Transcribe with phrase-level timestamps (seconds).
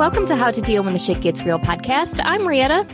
[0.00, 2.18] welcome to How to Deal When the Shit Gets Real podcast.
[2.24, 2.86] I'm Rietta.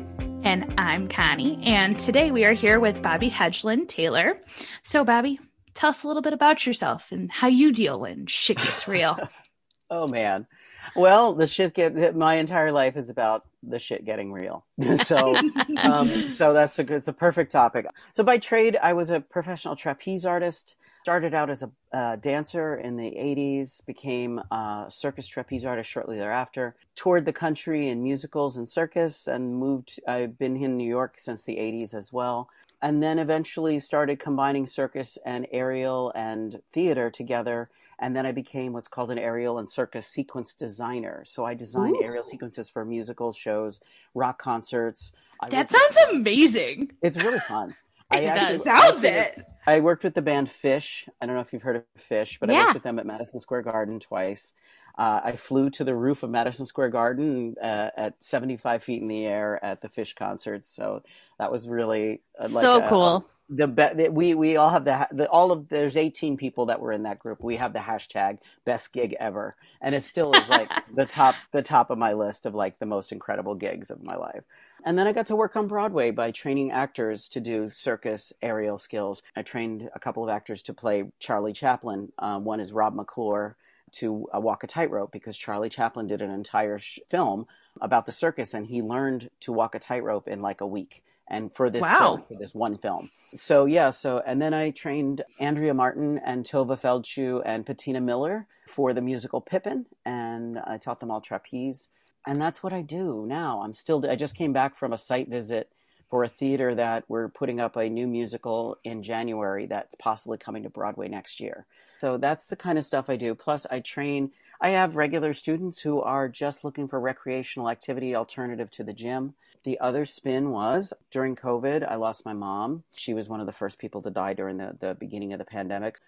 [0.42, 1.56] And I'm Connie.
[1.62, 4.40] And today we are here with Bobby Hedglin-Taylor.
[4.82, 5.38] So, Bobby,
[5.72, 9.16] tell us a little bit about yourself and how you deal when shit gets real.
[9.90, 10.48] oh, man.
[10.96, 14.66] Well, the shit get my entire life is about the shit getting real.
[15.04, 15.36] so,
[15.76, 17.86] um, so that's a it's a perfect topic.
[18.14, 20.74] So by trade, I was a professional trapeze artist
[21.06, 26.16] started out as a uh, dancer in the 80s, became a circus trapeze artist shortly
[26.16, 30.00] thereafter, toured the country in musicals and circus, and moved.
[30.08, 32.48] I've been in New York since the 80s as well.
[32.82, 37.70] And then eventually started combining circus and aerial and theater together.
[38.00, 41.22] And then I became what's called an aerial and circus sequence designer.
[41.24, 42.02] So I design Ooh.
[42.02, 43.78] aerial sequences for musical shows,
[44.12, 45.12] rock concerts.
[45.40, 46.90] I that sounds amazing.
[47.00, 47.76] It's really fun.
[48.12, 49.44] It I actually, sounds it.
[49.66, 51.08] I worked with the band Phish.
[51.20, 52.56] I don't know if you've heard of Phish, but yeah.
[52.56, 54.54] I worked with them at Madison Square Garden twice.
[54.96, 59.08] Uh, I flew to the roof of Madison Square Garden uh, at 75 feet in
[59.08, 60.68] the air at the Phish concerts.
[60.68, 61.02] So
[61.38, 63.26] that was really uh, like so a, cool.
[63.50, 66.92] the, be- we we all have the, the all of there's 18 people that were
[66.92, 67.42] in that group.
[67.42, 71.62] We have the hashtag best gig ever, and it still is like the top the
[71.62, 74.44] top of my list of like the most incredible gigs of my life.
[74.86, 78.78] And then I got to work on Broadway by training actors to do circus aerial
[78.78, 79.20] skills.
[79.34, 82.12] I trained a couple of actors to play Charlie Chaplin.
[82.20, 83.56] Um, one is Rob McClure
[83.94, 87.48] to uh, walk a tightrope because Charlie Chaplin did an entire sh- film
[87.80, 91.52] about the circus and he learned to walk a tightrope in like a week and
[91.52, 91.98] for this wow.
[91.98, 93.10] film, for this one film.
[93.34, 98.46] So yeah, so and then I trained Andrea Martin and Tovah Feldshuh and Patina Miller
[98.68, 101.88] for the musical Pippin, and I taught them all trapeze
[102.26, 103.62] and that's what I do now.
[103.62, 105.70] I'm still, I just came back from a site visit
[106.08, 110.62] for a theater that we're putting up a new musical in January that's possibly coming
[110.62, 111.66] to Broadway next year.
[111.98, 113.34] So that's the kind of stuff I do.
[113.34, 118.70] Plus, I train, I have regular students who are just looking for recreational activity alternative
[118.72, 119.34] to the gym.
[119.64, 122.84] The other spin was during COVID, I lost my mom.
[122.94, 125.44] She was one of the first people to die during the, the beginning of the
[125.44, 125.98] pandemic.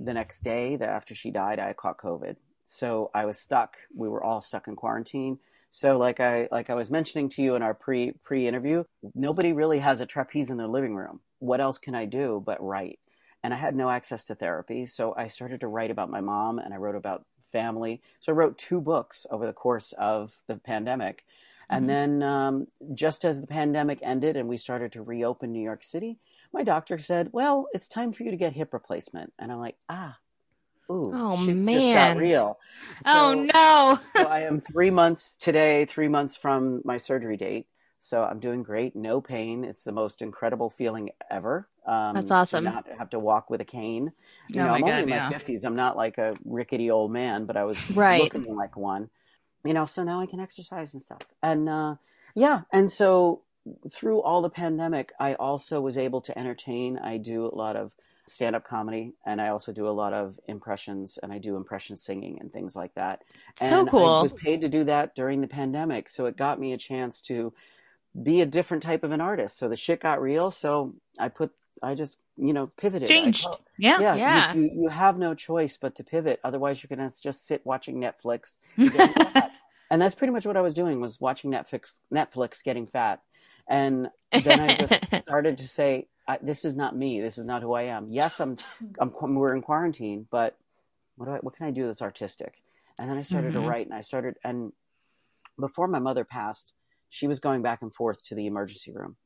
[0.00, 2.34] The next day, after she died, I caught COVID.
[2.64, 3.76] So I was stuck.
[3.94, 5.38] We were all stuck in quarantine.
[5.76, 9.52] So like I like I was mentioning to you in our pre pre interview, nobody
[9.52, 11.18] really has a trapeze in their living room.
[11.40, 13.00] What else can I do but write?
[13.42, 16.60] And I had no access to therapy, so I started to write about my mom
[16.60, 18.00] and I wrote about family.
[18.20, 21.24] So I wrote two books over the course of the pandemic.
[21.64, 21.76] Mm-hmm.
[21.76, 25.82] And then um, just as the pandemic ended and we started to reopen New York
[25.82, 26.20] City,
[26.52, 29.78] my doctor said, "Well, it's time for you to get hip replacement." And I'm like,
[29.88, 30.18] "Ah,
[30.90, 32.58] Ooh, oh man, real.
[33.02, 33.98] So, oh no.
[34.16, 37.66] so I am three months today, three months from my surgery date.
[37.98, 39.64] So I'm doing great, no pain.
[39.64, 41.68] It's the most incredible feeling ever.
[41.86, 42.64] Um, That's awesome.
[42.64, 44.12] not have to walk with a cane.
[44.48, 45.64] You oh know, I'm God, only in my fifties.
[45.64, 48.20] I'm not like a rickety old man, but I was right.
[48.20, 49.08] looking like one.
[49.64, 51.22] You know, so now I can exercise and stuff.
[51.42, 51.94] And uh,
[52.34, 53.40] yeah, and so
[53.90, 56.98] through all the pandemic, I also was able to entertain.
[56.98, 57.92] I do a lot of
[58.26, 61.96] stand up comedy and I also do a lot of impressions and I do impression
[61.96, 63.22] singing and things like that.
[63.58, 64.06] So and cool.
[64.06, 66.08] I was paid to do that during the pandemic.
[66.08, 67.52] So it got me a chance to
[68.20, 69.58] be a different type of an artist.
[69.58, 70.50] So the shit got real.
[70.50, 71.52] So I put,
[71.82, 73.08] I just, you know, pivoted.
[73.08, 73.46] Changed.
[73.78, 74.00] yeah.
[74.00, 74.14] Yeah.
[74.14, 74.54] yeah.
[74.54, 76.40] You, you, you, have no choice but to pivot.
[76.42, 78.56] Otherwise you're going to just sit watching Netflix.
[79.90, 83.20] and that's pretty much what I was doing was watching Netflix, Netflix getting fat.
[83.68, 87.20] And then I just started to say, I, this is not me.
[87.20, 88.08] This is not who I am.
[88.10, 88.56] Yes, I'm,
[88.98, 90.56] I'm we're in quarantine, but
[91.16, 92.62] what, do I, what can I do that's artistic?
[92.98, 93.62] And then I started mm-hmm.
[93.62, 94.72] to write and I started, and
[95.58, 96.74] before my mother passed,
[97.08, 99.16] she was going back and forth to the emergency room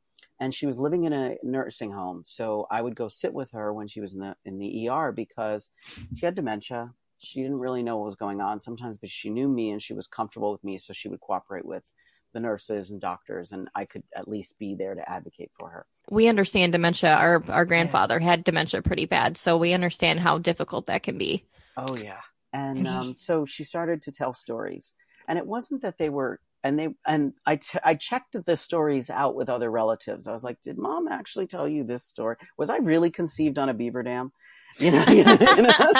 [0.40, 2.22] and she was living in a nursing home.
[2.24, 5.12] So I would go sit with her when she was in the, in the ER
[5.12, 5.70] because
[6.14, 6.92] she had dementia.
[7.18, 9.94] She didn't really know what was going on sometimes, but she knew me and she
[9.94, 10.78] was comfortable with me.
[10.78, 11.90] So she would cooperate with
[12.32, 15.86] the nurses and doctors and I could at least be there to advocate for her
[16.10, 17.14] we understand dementia.
[17.14, 21.44] Our our grandfather had dementia pretty bad, so we understand how difficult that can be.
[21.76, 22.20] Oh yeah,
[22.52, 24.94] and um, so she started to tell stories,
[25.26, 26.40] and it wasn't that they were.
[26.64, 30.26] And they and I, t- I checked the stories out with other relatives.
[30.26, 32.34] I was like, "Did mom actually tell you this story?
[32.56, 34.32] Was I really conceived on a beaver dam?"
[34.78, 35.94] You know, you know?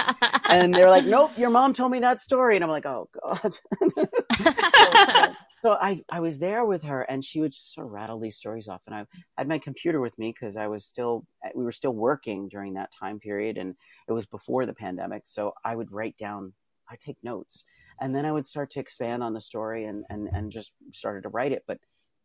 [0.48, 3.54] and they're like, "Nope, your mom told me that story," and I'm like, "Oh God."
[4.38, 8.37] so, so I, I was there with her and she would sort of rattle these
[8.37, 9.06] stories off and I
[9.37, 12.93] had my computer with me because I was still, we were still working during that
[12.93, 13.75] time period and
[14.08, 15.22] it was before the pandemic.
[15.25, 16.52] So I would write down,
[16.88, 17.64] I take notes
[18.00, 21.22] and then I would start to expand on the story and, and, and just started
[21.22, 21.64] to write it.
[21.66, 21.78] But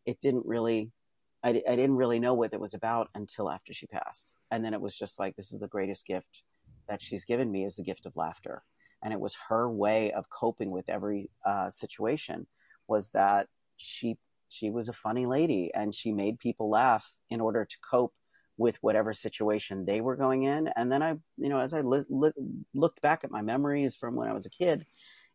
[0.05, 0.91] it didn't really,
[1.43, 4.35] I, I didn't really know what it was about until after she passed.
[4.51, 6.43] And then it was just like, this is the greatest gift
[6.87, 8.61] that she's given me is the gift of laughter.
[9.03, 12.45] And it was her way of coping with every uh, situation
[12.87, 13.47] was that
[13.77, 14.17] she
[14.49, 18.13] she was a funny lady and she made people laugh in order to cope
[18.57, 20.69] with whatever situation they were going in.
[20.75, 22.31] And then I, you know, as I li- li-
[22.73, 24.85] looked back at my memories from when I was a kid,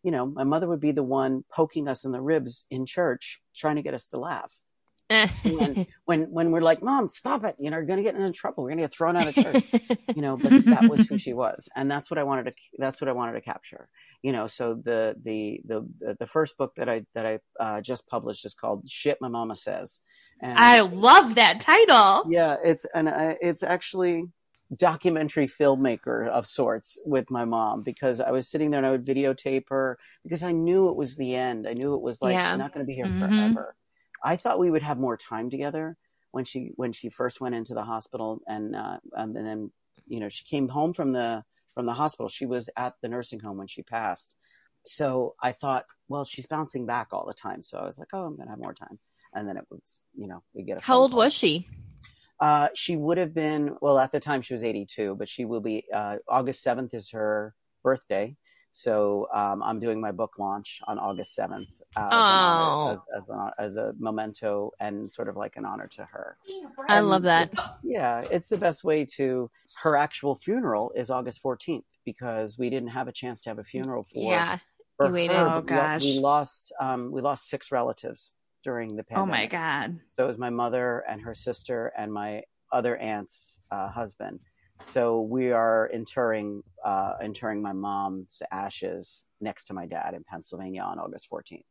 [0.03, 3.41] you know, my mother would be the one poking us in the ribs in church,
[3.55, 4.53] trying to get us to laugh.
[5.11, 8.31] and when when we're like, "Mom, stop it!" You know, you're going to get into
[8.31, 8.63] trouble.
[8.63, 9.65] We're going to get thrown out of church.
[10.15, 12.53] you know, but that was who she was, and that's what I wanted to.
[12.77, 13.89] That's what I wanted to capture.
[14.23, 18.09] You know, so the the the the first book that I that I uh, just
[18.09, 20.01] published is called "Shit My Mama Says."
[20.41, 22.25] And I love that title.
[22.29, 24.25] Yeah, it's and uh, it's actually
[24.77, 29.07] documentary filmmaker of sorts with my mom because I was sitting there and I would
[29.07, 31.67] videotape her because I knew it was the end.
[31.67, 32.51] I knew it was like yeah.
[32.51, 33.21] she's not going to be here mm-hmm.
[33.21, 33.77] forever
[34.23, 35.97] I thought we would have more time together
[36.31, 39.71] when she when she first went into the hospital and uh, um, and then
[40.07, 41.45] you know she came home from the
[41.79, 42.29] from the hospital.
[42.29, 44.35] She was at the nursing home when she passed.
[44.85, 47.63] So I thought, well, she's bouncing back all the time.
[47.63, 48.99] So I was like, oh, I'm gonna have more time.
[49.33, 50.81] And then it was, you know, we get a.
[50.81, 51.21] How old call.
[51.21, 51.69] was she?
[52.41, 54.43] Uh, she would have been well at the time.
[54.43, 55.85] She was 82, but she will be.
[55.95, 57.55] Uh, August 7th is her
[57.85, 58.35] birthday,
[58.73, 61.67] so um, I'm doing my book launch on August 7th
[61.97, 62.91] uh, as, oh.
[62.93, 66.37] as, as, a, as, a memento and sort of like an honor to her.
[66.89, 67.53] I and love that.
[67.53, 69.51] It's, yeah, it's the best way to.
[69.83, 73.65] Her actual funeral is August 14th because we didn't have a chance to have a
[73.65, 74.33] funeral for.
[74.33, 74.59] Yeah,
[74.97, 75.37] for waited.
[75.37, 75.57] Her.
[75.57, 78.33] Oh gosh, we lost um, we lost six relatives
[78.65, 79.29] during the pandemic.
[79.29, 80.01] Oh my god!
[80.17, 84.41] So it was my mother and her sister and my other aunt's uh, husband
[84.81, 90.83] so we are interring uh, interring my mom's ashes next to my dad in Pennsylvania
[90.83, 91.65] on August 14th.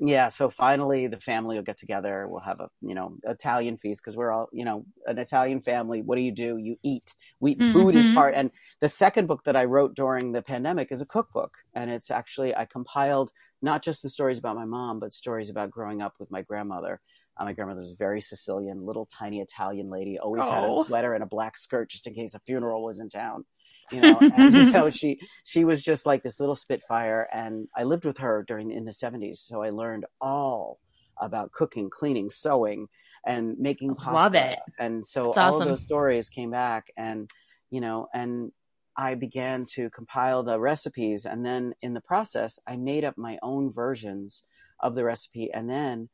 [0.00, 2.26] Yeah, so finally the family will get together.
[2.26, 6.02] We'll have a you know Italian feast because we're all you know an Italian family.
[6.02, 6.56] What do you do?
[6.56, 7.14] You eat.
[7.38, 7.72] We mm-hmm.
[7.72, 8.34] food is part.
[8.34, 8.50] And
[8.80, 12.56] the second book that I wrote during the pandemic is a cookbook, and it's actually
[12.56, 13.30] I compiled
[13.62, 17.00] not just the stories about my mom, but stories about growing up with my grandmother
[17.36, 20.50] uh, my grandmother was very Sicilian, little tiny Italian lady, always oh.
[20.50, 20.84] had a oh.
[20.84, 23.44] sweater and a black skirt just in case a funeral was in town.
[23.90, 28.04] You know, and so she she was just like this little spitfire, and I lived
[28.04, 30.78] with her during in the seventies, so I learned all
[31.20, 32.88] about cooking, cleaning, sewing,
[33.26, 34.12] and making pasta.
[34.12, 34.58] Love it.
[34.78, 35.62] And so That's all awesome.
[35.62, 37.30] of those stories came back, and
[37.70, 38.52] you know, and
[38.96, 43.38] I began to compile the recipes, and then in the process, I made up my
[43.42, 44.44] own versions
[44.80, 46.08] of the recipe, and then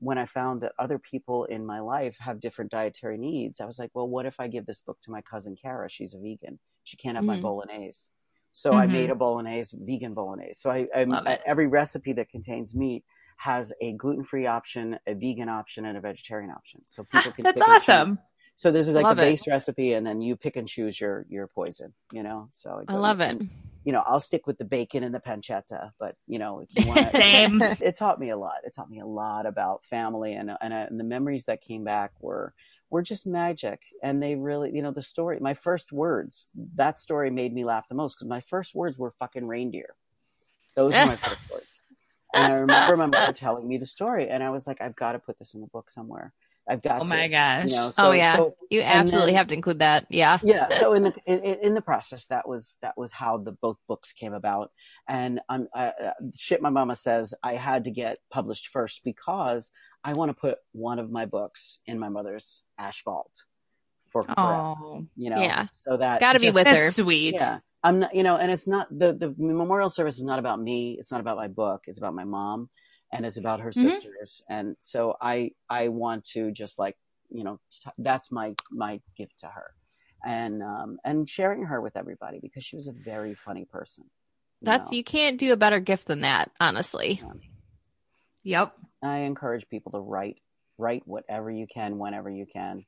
[0.00, 3.78] when I found that other people in my life have different dietary needs, I was
[3.78, 5.88] like, well, what if I give this book to my cousin Kara?
[5.90, 6.58] She's a vegan.
[6.84, 7.36] She can't have mm-hmm.
[7.36, 8.10] my bolognese.
[8.52, 8.78] So mm-hmm.
[8.78, 10.54] I made a bolognese, vegan bolognese.
[10.54, 13.04] So I, I every recipe that contains meat
[13.36, 16.80] has a gluten free option, a vegan option, and a vegetarian option.
[16.84, 17.44] So people can.
[17.44, 18.18] That's awesome.
[18.58, 19.50] So there's like love a base it.
[19.50, 21.94] recipe, and then you pick and choose your your poison.
[22.12, 23.40] You know, so I love it.
[23.84, 26.88] You know, I'll stick with the bacon and the pancetta, but you know, if you
[26.88, 27.62] want, Same.
[27.80, 28.56] it taught me a lot.
[28.64, 31.84] It taught me a lot about family, and and, uh, and the memories that came
[31.84, 32.52] back were
[32.90, 35.38] were just magic, and they really, you know, the story.
[35.40, 39.12] My first words, that story made me laugh the most because my first words were
[39.20, 39.94] fucking reindeer.
[40.74, 41.80] Those were my first words.
[42.34, 45.12] And I remember my mother telling me the story, and I was like, I've got
[45.12, 46.32] to put this in the book somewhere.
[46.68, 47.00] I've got.
[47.00, 47.70] Oh to, my gosh!
[47.70, 50.06] You know, so, oh yeah, so, you absolutely then, have to include that.
[50.10, 50.38] Yeah.
[50.42, 50.68] Yeah.
[50.78, 54.12] So in the in, in, the process, that was that was how the both books
[54.12, 54.70] came about,
[55.08, 55.90] and I'm uh,
[56.36, 56.60] shit.
[56.60, 59.70] My mama says I had to get published first because
[60.04, 63.44] I want to put one of my books in my mother's ash vault
[64.02, 64.40] for forever.
[64.40, 65.68] Oh, you know, yeah.
[65.76, 66.90] So that it's got to be with her.
[66.90, 67.34] Sweet.
[67.34, 67.60] Yeah.
[67.82, 70.96] I'm not, you know, and it's not the the memorial service is not about me.
[70.98, 71.84] It's not about my book.
[71.86, 72.68] It's about my mom
[73.12, 73.88] and it's about her mm-hmm.
[73.88, 76.96] sisters and so i i want to just like
[77.30, 79.74] you know t- that's my my gift to her
[80.24, 84.04] and um and sharing her with everybody because she was a very funny person
[84.60, 84.96] you that's know?
[84.96, 88.62] you can't do a better gift than that honestly yeah.
[88.62, 88.72] yep
[89.02, 90.38] i encourage people to write
[90.78, 92.84] write whatever you can whenever you can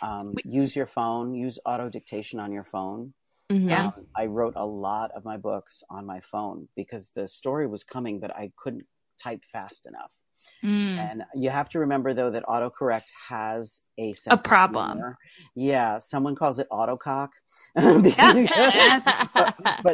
[0.00, 3.12] um, use your phone use auto dictation on your phone
[3.50, 3.68] mm-hmm.
[3.68, 7.66] yeah um, i wrote a lot of my books on my phone because the story
[7.66, 8.86] was coming but i couldn't
[9.18, 10.10] type fast enough.
[10.62, 10.98] Mm.
[10.98, 14.98] And you have to remember though that autocorrect has a a problem.
[15.54, 17.28] Yeah, someone calls it autocock.
[17.74, 17.86] but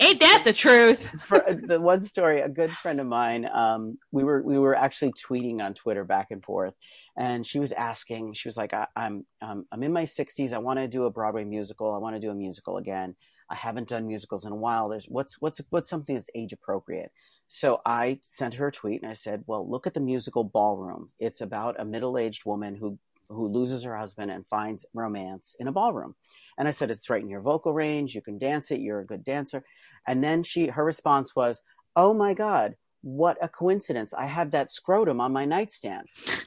[0.02, 1.10] Ain't that the truth?
[1.24, 5.12] for the one story, a good friend of mine, um, we were we were actually
[5.12, 6.74] tweeting on Twitter back and forth,
[7.16, 10.52] and she was asking, she was like, I, "I'm um, I'm in my 60s.
[10.52, 11.92] I want to do a Broadway musical.
[11.92, 13.16] I want to do a musical again."
[13.50, 14.88] I haven't done musicals in a while.
[14.88, 17.10] There's what's what's what's something that's age appropriate.
[17.52, 21.10] So I sent her a tweet and I said, "Well, look at the musical Ballroom.
[21.18, 22.96] It's about a middle-aged woman who
[23.28, 26.14] who loses her husband and finds romance in a ballroom."
[26.56, 28.14] And I said, "It's right in your vocal range.
[28.14, 28.80] You can dance it.
[28.80, 29.64] You're a good dancer."
[30.06, 31.60] And then she her response was,
[31.96, 34.14] "Oh my god, what a coincidence.
[34.14, 36.08] I have that scrotum on my nightstand.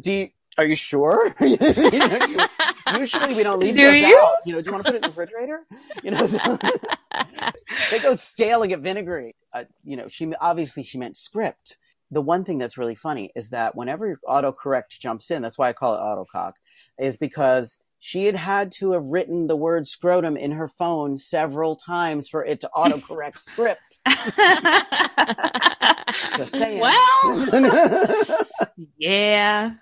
[0.00, 1.34] do you, are you sure?
[1.40, 2.46] you know,
[2.98, 4.18] usually we don't leave Do those you?
[4.18, 4.36] out.
[4.46, 5.66] You know, do you want to put it in the refrigerator?
[6.02, 6.38] You know, so
[7.90, 9.34] they go stale and get vinegary.
[9.52, 11.78] Uh, you know, she obviously she meant script.
[12.10, 15.72] The one thing that's really funny is that whenever autocorrect jumps in, that's why I
[15.72, 16.52] call it autocock,
[16.98, 21.74] is because she had had to have written the word scrotum in her phone several
[21.74, 23.98] times for it to autocorrect script.
[26.36, 26.80] Just saying.
[26.80, 27.70] well,
[28.98, 29.72] yeah.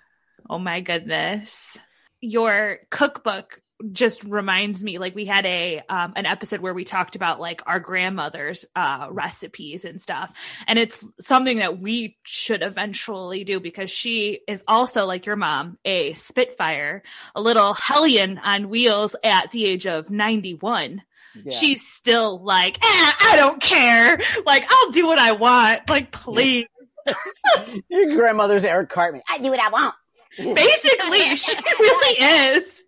[0.53, 1.79] Oh my goodness.
[2.21, 3.59] Your cookbook
[3.91, 7.63] just reminds me like we had a um an episode where we talked about like
[7.65, 10.33] our grandmother's uh recipes and stuff
[10.67, 15.77] and it's something that we should eventually do because she is also like your mom
[15.83, 17.01] a spitfire
[17.35, 21.01] a little hellion on wheels at the age of 91
[21.35, 21.51] Yeah.
[21.51, 26.67] she's still like eh, i don't care like i'll do what i want like please
[27.89, 29.21] Your grandmother's Eric Cartman.
[29.29, 29.93] I do what I want.
[30.55, 32.83] basically she really is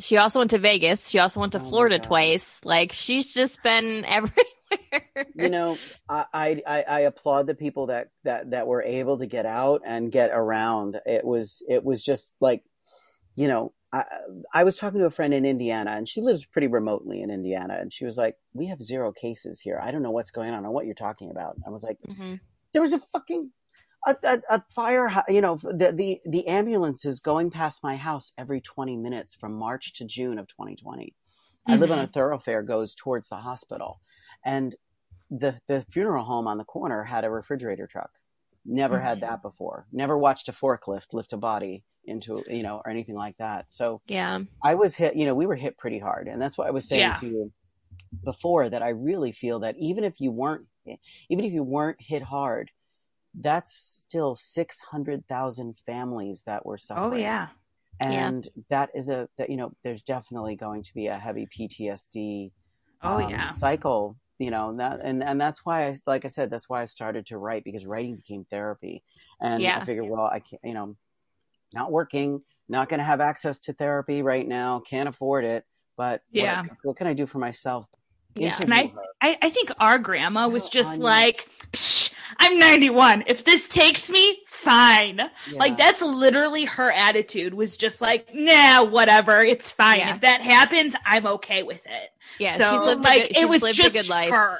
[0.00, 1.08] She also went to Vegas.
[1.08, 2.60] She also went to Oh Florida twice.
[2.64, 5.06] Like she's just been everywhere.
[5.34, 5.78] you know,
[6.08, 9.82] I, I I I applaud the people that that that were able to get out
[9.86, 11.00] and get around.
[11.06, 12.64] It was it was just like,
[13.34, 14.04] you know, I
[14.52, 17.78] I was talking to a friend in Indiana, and she lives pretty remotely in Indiana,
[17.80, 19.78] and she was like, "We have zero cases here.
[19.82, 22.40] I don't know what's going on or what you're talking about." I was like, Mhm.
[22.72, 23.52] "There was a fucking."
[24.06, 28.32] A, a, a fire, you know, the, the the ambulance is going past my house
[28.36, 31.14] every 20 minutes from March to June of 2020.
[31.66, 32.10] I live on a mm-hmm.
[32.10, 34.00] thoroughfare goes towards the hospital,
[34.44, 34.74] and
[35.30, 38.10] the the funeral home on the corner had a refrigerator truck.
[38.64, 39.30] Never had mm-hmm.
[39.30, 39.86] that before.
[39.92, 43.70] Never watched a forklift lift a body into you know or anything like that.
[43.70, 44.40] So Yeah.
[44.62, 45.16] I was hit.
[45.16, 47.14] You know, we were hit pretty hard, and that's what I was saying Yeah.
[47.14, 47.52] to you
[48.24, 48.68] before.
[48.68, 50.66] That I really feel that even if you weren't,
[51.28, 52.70] even if you weren't hit hard,
[53.40, 57.48] that's still six hundred thousand families that were oh suffering yeah
[58.00, 58.26] Yeah.
[58.28, 62.52] and that is a that you know there's definitely going to be a heavy PTSD
[63.02, 66.28] oh um, yeah cycle you know and that and and that's why I like I
[66.28, 69.02] said that's why I started to write because writing became therapy
[69.40, 69.78] and Yeah.
[69.78, 70.96] I figured well I can't you know
[71.72, 75.64] not working not going to have access to therapy right now can't afford it
[75.96, 76.62] but Yeah.
[76.82, 77.86] what, can I do for myself
[78.34, 78.56] Yeah.
[78.60, 81.48] And I- I, I think our grandma was Oh, just like,
[82.38, 83.24] I'm 91.
[83.26, 85.20] If this takes me, fine.
[85.54, 89.42] Like that's literally her attitude was just like, nah, whatever.
[89.42, 89.98] It's fine.
[90.00, 90.14] Yeah.
[90.14, 92.10] If that happens, I'm okay with it.
[92.38, 92.56] Yeah.
[92.56, 94.30] so she's lived like a good, it was just a good life.
[94.30, 94.58] her.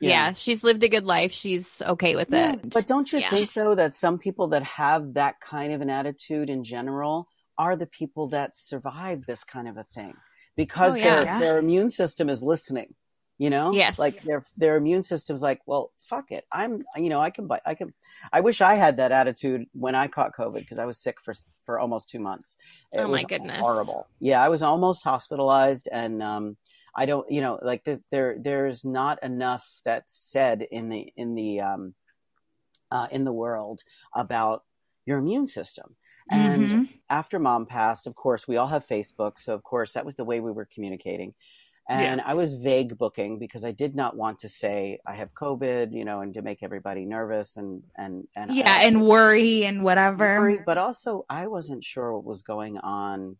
[0.00, 0.32] Yeah.
[0.32, 1.32] She's lived a good life.
[1.32, 2.70] She's okay with Yeah, it.
[2.70, 3.30] But don't you Yeah.
[3.30, 7.76] think though that some people that have that kind of an attitude in general are
[7.76, 10.14] the people that survive this kind of a thing
[10.56, 11.04] because Oh, yeah.
[11.16, 11.38] their Yeah.
[11.38, 12.94] their immune system is listening.
[13.40, 13.98] You know, Yes.
[13.98, 17.58] like their their immune system's like, well, fuck it, I'm, you know, I can buy,
[17.64, 17.94] I can.
[18.34, 21.32] I wish I had that attitude when I caught COVID because I was sick for
[21.64, 22.56] for almost two months.
[22.92, 23.62] It Oh, my was goodness.
[23.62, 24.08] horrible.
[24.20, 26.58] Yeah, I was almost hospitalized, and um,
[26.94, 31.34] I don't, you know, like there, there there's not enough that's said in the in
[31.34, 31.94] the um,
[32.90, 33.82] uh, in the world
[34.14, 34.64] about
[35.06, 35.96] your immune system.
[36.30, 36.88] And Mhm.
[37.08, 39.38] after mom passed, of course, we all have Facebook.
[39.38, 41.34] So, of course, that was the way we were communicating.
[41.92, 45.92] And I was vague booking because I did not want to say I have COVID,
[45.92, 49.82] you know, and to make everybody nervous and, and, and, yeah, I- and worry and
[49.82, 50.38] whatever.
[50.40, 53.36] worry, but also I wasn't sure what was going on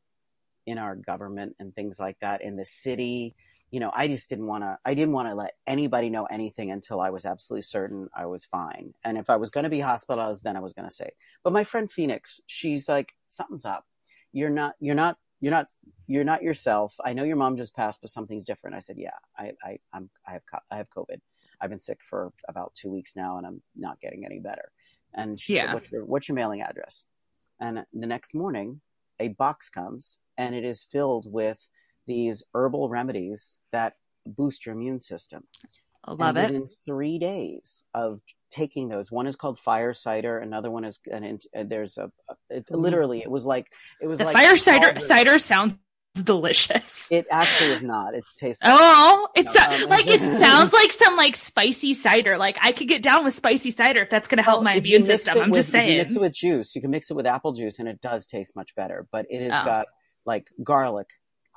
[0.66, 3.35] in our government and things like that in the city.
[3.71, 6.73] You know, I just didn't want to, I didn't want to let anybody know anything
[6.73, 8.95] until I was absolutely certain I was fine.
[9.04, 11.11] And if I was going to be hospitalized, then I was going to say,
[11.45, 13.85] but my friend Phoenix, she's like, something's up.
[14.33, 15.66] You're not, you're not, you're not,
[16.06, 16.94] you're not yourself.
[17.04, 18.76] I know your mom just passed, but something's different.
[18.76, 21.20] I said, yeah, I, I, I'm, I have, I have COVID.
[21.61, 24.70] I've been sick for about two weeks now and I'm not getting any better.
[25.14, 25.62] And she Yeah.
[25.62, 27.06] said, what's your, what's your mailing address?
[27.61, 28.80] And the next morning,
[29.18, 31.68] a box comes and it is filled with
[32.06, 33.94] these herbal remedies that
[34.26, 35.44] boost your immune system.
[36.04, 36.52] I love and it.
[36.52, 38.20] Within three days of
[38.50, 42.11] taking those, one is called fire cider, another one is, and it- uh, there's a,
[42.49, 42.76] it, Mhm.
[42.80, 45.76] literally, it was like, it was The like fire cider the- cider sounds
[46.25, 47.11] delicious.
[47.12, 48.14] It actually is not.
[48.14, 48.61] It's tastes.
[48.64, 52.37] Oh, it's No, a- um, like it sounds like some like spicy cider.
[52.37, 54.75] Like I could get down with spicy cider if that's going to help Well, my
[54.75, 55.38] immune system.
[55.38, 55.99] I'm with- just saying.
[55.99, 58.57] mix it with juice, you can mix it with apple juice, and it does taste
[58.57, 59.07] much better.
[59.12, 59.64] But it has Oh.
[59.64, 59.87] got
[60.26, 61.09] like garlic,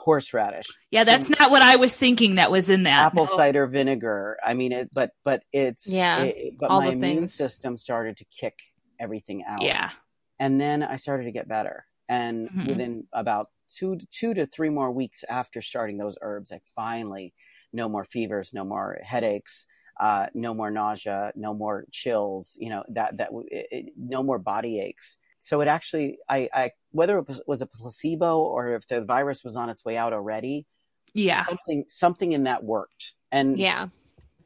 [0.04, 3.06] horseradish, Yeah, that's not what I was thinking that was in that.
[3.08, 3.36] apple No.
[3.38, 4.38] cider vinegar.
[4.44, 7.34] I mean, it, but but it's Yeah, it- but all my the immune things.
[7.34, 8.60] system started to kick
[9.00, 9.62] everything out.
[9.62, 9.92] Yeah.
[10.40, 11.86] and then I started to get better.
[12.10, 12.68] And Mhm.
[12.68, 17.34] within about two two to three more weeks after starting those herbs, I finally
[17.72, 19.66] no more fevers, no more headaches.
[20.00, 24.40] uh, no more nausea, no more chills, you know, that, that, it, it, no more
[24.40, 25.18] body aches.
[25.40, 29.58] So it actually, I, I, whether it was, a placebo or if the virus was
[29.58, 30.66] on its way out already,
[31.14, 31.44] Yeah.
[31.44, 33.14] something, something in that worked.
[33.32, 33.90] And, Yeah.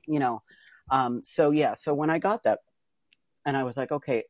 [0.08, 0.42] you know,
[0.90, 2.60] um, so yeah, so when I got that
[3.46, 4.24] and I was like, okay,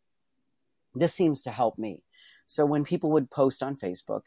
[0.95, 2.03] this seems to help me.
[2.47, 4.21] So when people would post on Facebook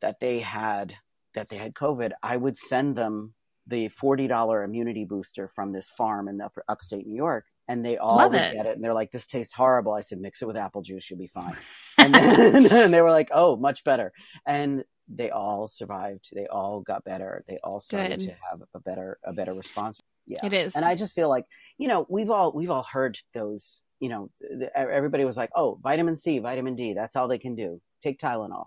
[0.00, 0.96] that they had,
[1.34, 3.34] that they had COVID, I would send them
[3.66, 7.46] the $40 immunity booster from this farm in the upper, upstate New York.
[7.68, 8.54] And they all Love would it.
[8.54, 8.76] get it.
[8.76, 9.92] And they're like, this tastes horrible.
[9.92, 11.10] I said, mix it with apple juice.
[11.10, 11.56] You'll be fine.
[11.98, 14.12] And then and they were like, oh, much better.
[14.46, 16.28] And they all survived.
[16.32, 17.42] They all got better.
[17.48, 18.26] They all started Good.
[18.28, 20.00] to have a better, a better response.
[20.26, 20.40] Yeah.
[20.44, 20.76] It is.
[20.76, 21.46] And I just feel like,
[21.78, 24.30] you know, we've all, we've all heard those, you know,
[24.74, 27.80] everybody was like, oh, vitamin C, vitamin D, that's all they can do.
[28.00, 28.66] Take Tylenol.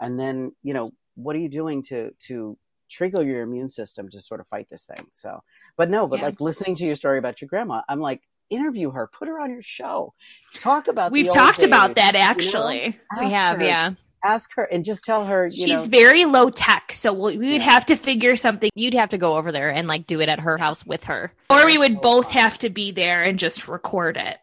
[0.00, 2.56] And then, you know, what are you doing to, to
[2.90, 5.06] trigger your immune system to sort of fight this thing?
[5.12, 5.42] So,
[5.76, 6.26] but no, but Yeah.
[6.26, 9.50] like listening to your story about your grandma, I'm like, interview her, put her on
[9.50, 10.12] your show,
[10.58, 11.12] talk about.
[11.12, 12.24] We've talked about that you know?
[12.26, 12.98] actually.
[13.18, 13.92] we have, her- yeah.
[14.22, 17.52] Ask her and just tell her, you She's know, very low tech, so we we
[17.52, 17.70] would Yeah.
[17.70, 20.40] have to figure something, You'd have to go over there and like do it at
[20.40, 21.32] her house with her.
[21.48, 24.36] or we would both have to be there and just record it.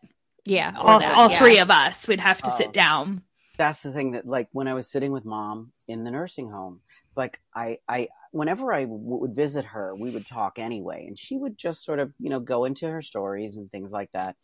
[0.46, 0.74] Yeah.
[0.78, 1.38] All, that, all yeah.
[1.38, 2.58] three of us would have to Oh.
[2.58, 3.22] sit down.
[3.58, 6.82] That's the thing that like when I was sitting with mom in the nursing home,
[7.08, 11.18] it's like I, I, whenever I w- would visit her, we would talk anyway, and
[11.18, 14.36] she would just sort of, you know, go into her stories and things like that.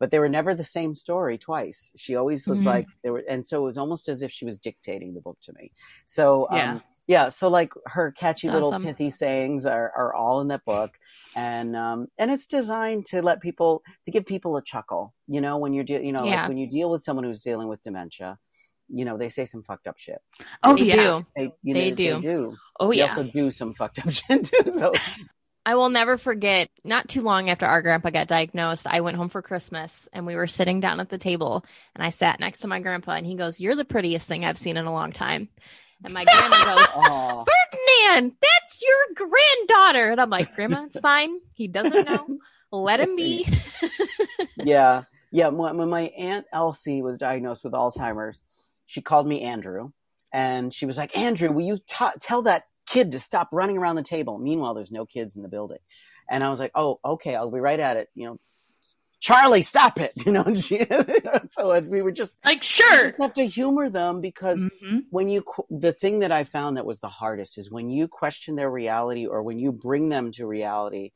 [0.00, 1.92] But they were never the same story twice.
[1.96, 2.66] She always was Mhm.
[2.66, 5.38] like, there were, and so it was almost as if she was dictating the book
[5.42, 5.72] to me.
[6.06, 6.78] So, um, Yeah.
[7.06, 7.28] yeah.
[7.28, 10.98] So like her catchy little pithy sayings are, are all in that book.
[11.36, 15.56] And, um, and it's designed to let people, to give people a chuckle, you know,
[15.58, 16.40] when you're, de- you know, Yeah.
[16.40, 18.38] like when you deal with someone who's dealing with dementia,
[18.92, 20.20] you know, they say some fucked up shit.
[20.62, 20.96] Oh They yeah.
[20.96, 21.26] do.
[21.34, 22.14] They, you They know, do.
[22.14, 22.56] They do.
[22.78, 23.06] Oh They yeah.
[23.06, 24.70] They also do some fucked up shit too.
[24.70, 24.92] So
[25.64, 29.28] I will never forget, not too long after our grandpa got diagnosed, I went home
[29.28, 32.68] for Christmas and we were sitting down at the table and I sat next to
[32.68, 35.48] my grandpa and he goes, You're the prettiest thing I've seen in a long time.
[36.04, 40.10] And my grandma goes, oh, Ferdinand, that's your granddaughter.
[40.10, 41.38] And I'm like, Grandma, it's fine.
[41.56, 42.38] He doesn't know.
[42.72, 43.46] Let him be.
[44.56, 45.04] yeah.
[45.30, 45.48] Yeah.
[45.48, 48.38] When my aunt Elsie was diagnosed with Alzheimer's,
[48.92, 49.90] she called me Andrew
[50.32, 53.96] and she was like, Andrew, will you t- tell that kid to stop running around
[53.96, 54.38] the table?
[54.38, 55.78] Meanwhile, there's no kids in the building.
[56.28, 58.10] And I was like, oh, okay, I'll be right at it.
[58.14, 58.40] You know,
[59.18, 60.12] Charlie, stop it.
[60.26, 60.86] You know, she,
[61.48, 63.06] so we were just, Like sure.
[63.06, 65.04] just have to humor them because Mhm.
[65.08, 68.56] when you the thing that i found that was the hardest is when you question
[68.56, 71.12] their reality or when you bring them to reality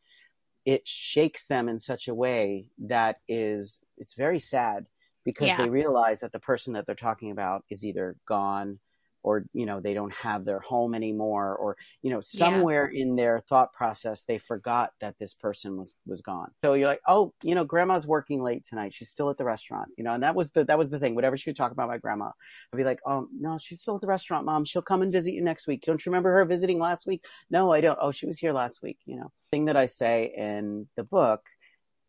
[0.64, 4.86] it shakes them in such a way that is it's very sad
[5.26, 5.58] because Yeah.
[5.58, 8.78] they realize that the person that they're talking about is either gone
[9.22, 13.40] or you know they don't have their home anymore or you know somewhere in their
[13.40, 17.54] thought process they forgot that this person was was gone so you're like oh you
[17.56, 20.52] know grandma's working late tonight she's still at the restaurant you know and that was
[20.52, 22.30] the that was the thing whatever she would talk about my grandma
[22.72, 24.64] I'd be like, oh, no, she's still at the restaurant, mom.
[24.64, 25.82] She'll come and visit you next week.
[25.82, 27.24] Don't you remember her visiting last week?
[27.48, 27.98] No, I don't.
[28.00, 28.98] Oh, she was here last week.
[29.06, 31.46] You know, thing that I say in the book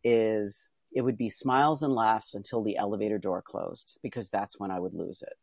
[0.03, 4.71] is it would be smiles and laughs until the elevator door closed because that's when
[4.71, 5.34] I would lose it.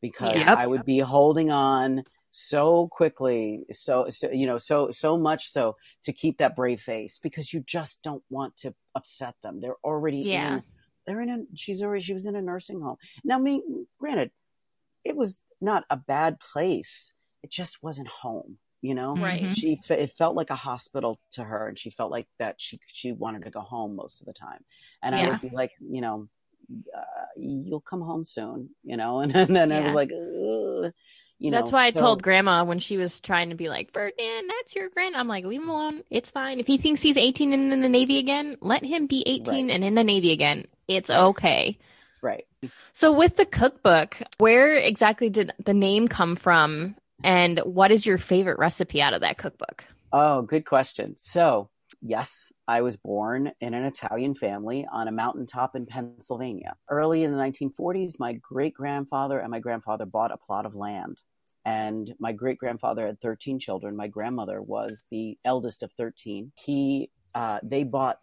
[0.00, 0.58] Because Yep.
[0.58, 5.76] I would be holding on so quickly so, so you know so so much so
[6.02, 9.60] to keep that brave face because you just don't want to upset them.
[9.60, 10.54] They're already Yeah.
[10.56, 10.62] in
[11.06, 12.96] they're in a she's already she was in a nursing home.
[13.22, 14.30] Now I mean granted
[15.04, 17.12] it was not a bad place.
[17.42, 19.42] It just wasn't home you know Right.
[19.44, 19.54] Mhm.
[19.56, 23.12] she it felt like a hospital to her and she felt like that she she
[23.12, 24.62] wanted to go home most of the time
[25.02, 26.28] and i would be like you know
[26.96, 27.00] uh,
[27.36, 30.92] you'll come home soon you know and, and then i was like Ugh.
[31.38, 33.92] you know That's why I so- told grandma when she was trying to be like,
[33.92, 35.16] Ferdinand, that's your grand.
[35.16, 36.04] I'm like, leave him alone.
[36.08, 36.60] It's fine.
[36.60, 39.74] If he thinks he's 18 and in the Navy again, let him be 18 Right.
[39.74, 40.66] and in the Navy again.
[40.86, 41.78] It's okay.
[42.22, 42.46] right
[42.92, 46.94] So with the cookbook, where exactly did the name come from?
[47.24, 49.84] And what is your favorite recipe out of that cookbook?
[50.12, 51.14] Oh, good question.
[51.16, 56.74] So, yes, I was born in an Italian family on a mountaintop in Pennsylvania.
[56.90, 61.22] Early in the 1940s, my great grandfather and my grandfather bought a plot of land.
[61.64, 63.96] And my great grandfather had 13 children.
[63.96, 66.52] My grandmother was the eldest of 13.
[66.56, 68.18] He, uh, they bought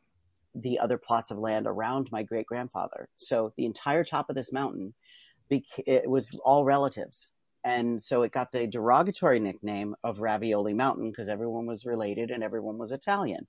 [0.54, 3.08] the other plots of land around my great grandfather.
[3.16, 4.94] So the entire top of this mountain,
[5.50, 7.32] bec- it was all relatives
[7.64, 12.44] and so it got the derogatory nickname of Ravioli Mountain because everyone was related and
[12.44, 13.48] everyone was Italian.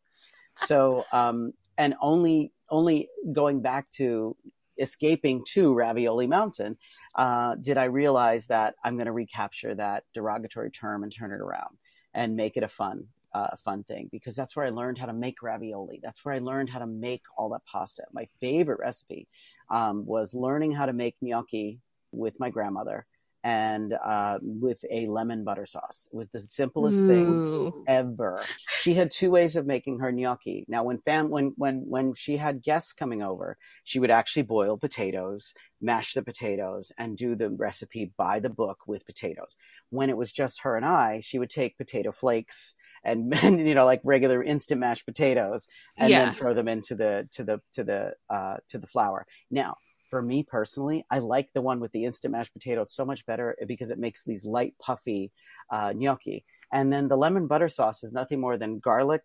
[0.57, 4.37] So, um, and only only going back to
[4.79, 6.77] escaping to Ravioli Mountain,
[7.15, 11.41] uh, did I realize that I'm going to recapture that derogatory term and turn it
[11.41, 11.77] around
[12.15, 15.13] and make it a fun uh, fun thing because that's where I learned how to
[15.13, 16.01] make ravioli.
[16.03, 18.05] That's where I learned how to make all that pasta.
[18.13, 19.29] My favorite recipe
[19.71, 21.79] um, was learning how to make gnocchi
[22.13, 23.07] with my grandmother
[23.43, 26.09] and uh, with a lemon butter sauce.
[26.13, 27.07] It was the simplest Ooh.
[27.07, 28.43] thing ever.
[28.79, 30.65] She had two ways of making her gnocchi.
[30.69, 34.77] Now, when fam when when when she had guests coming over, she would actually boil
[34.77, 39.57] potatoes, mash the potatoes, and do the recipe by the book with potatoes.
[39.89, 43.75] When it was just her and I, she would take potato flakes and, and you
[43.75, 46.27] know like regular instant mashed potatoes, and yeah.
[46.27, 49.27] then throw them into the to the to the uh, to the flour.
[49.51, 49.77] Now
[50.11, 53.57] for me personally, I like the one with the instant mashed potatoes so much better
[53.67, 55.31] because it makes these light, puffy
[55.71, 56.45] uh, gnocchi.
[56.73, 59.23] And then the lemon butter sauce is nothing more than garlic,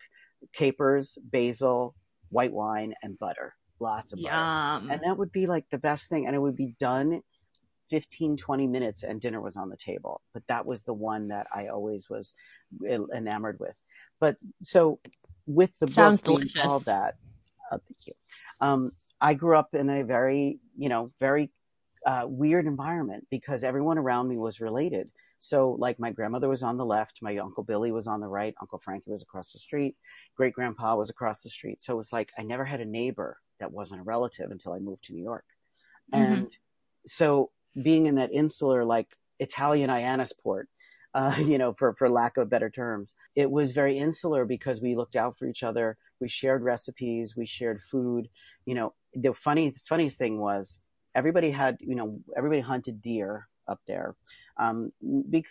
[0.52, 1.94] capers, basil,
[2.30, 3.54] white wine, and butter.
[3.80, 4.30] Lots of Yum.
[4.30, 4.92] butter.
[4.92, 6.26] And that would be like the best thing.
[6.26, 7.20] And it would be done
[7.90, 10.22] 15, 20 minutes and dinner was on the table.
[10.32, 12.34] But that was the one that I always was
[12.84, 13.74] enamored with.
[14.20, 15.00] But so
[15.46, 16.64] with the Sounds book delicious.
[16.64, 17.14] all that,
[17.70, 18.12] uh, thank you.
[18.60, 21.50] Um, I grew up in a very, you know, very
[22.06, 25.10] uh, weird environment because everyone around me was related.
[25.38, 28.54] So, like, my grandmother was on the left, my uncle Billy was on the right,
[28.60, 29.96] Uncle Frankie was across the street,
[30.36, 31.82] great grandpa was across the street.
[31.82, 34.78] So it was like I never had a neighbor that wasn't a relative until I
[34.78, 35.44] moved to New York.
[36.12, 36.32] Mm-hmm.
[36.32, 36.56] And
[37.06, 39.08] so, being in that insular, like
[39.38, 40.64] Italian Hyannisport,
[41.16, 43.14] uh, you know, for, for lack of better terms.
[43.34, 45.96] It was very insular because we looked out for each other.
[46.20, 47.36] We shared recipes.
[47.36, 48.28] We shared food.
[48.64, 50.80] You know, the funny, the funniest thing was
[51.14, 54.14] everybody had, you know, everybody hunted deer up there,
[54.58, 54.92] um,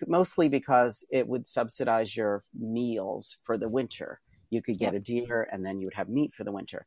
[0.07, 4.21] mostly because it would subsidize your meals for the winter.
[4.49, 6.85] You could get a deer and then you would have meat for the winter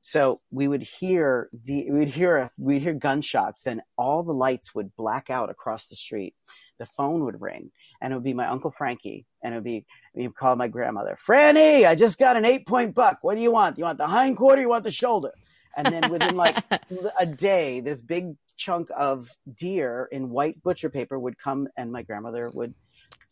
[0.00, 5.28] so we would hear we'd hear we'd hear gunshots then all the lights would black
[5.28, 6.34] out across the street
[6.78, 7.70] the phone would ring
[8.00, 11.16] and it would be my uncle Frankie and it would be, you call my grandmother,
[11.16, 13.18] Franny, I just got an eight point buck.
[13.22, 13.78] What do you want?
[13.78, 14.60] You want the hind quarter?
[14.60, 15.32] You want the shoulder?
[15.76, 16.56] And then within like
[17.18, 22.02] a day, this big chunk of deer in white butcher paper would come and my
[22.02, 22.74] grandmother would,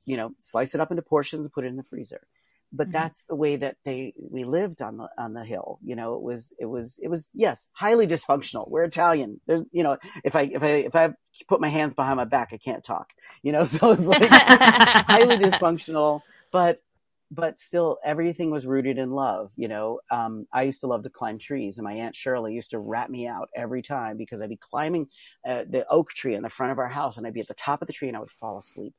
[0.04, 2.26] you know, slice it up into portions and put it in the freezer.
[2.72, 2.92] But mm-hmm.
[2.92, 6.22] that's the way that they we lived on the on the hill you know it
[6.22, 8.70] was it was it was yes highly dysfunctional.
[8.70, 9.40] We're italian.
[9.46, 11.12] There's you know if i if i if i
[11.48, 13.64] put my hands behind my back i can't talk you know?
[13.64, 16.22] So it's like highly dysfunctional.
[16.52, 16.80] But
[17.30, 21.10] but still everything was rooted in love you know um, i used to love to
[21.10, 24.48] climb trees and my aunt shirley used to rat me out every time because i'd
[24.48, 25.06] be climbing
[25.46, 27.54] uh, the oak tree in the front of our house and i'd be at the
[27.54, 28.94] top of the tree and i would fall asleep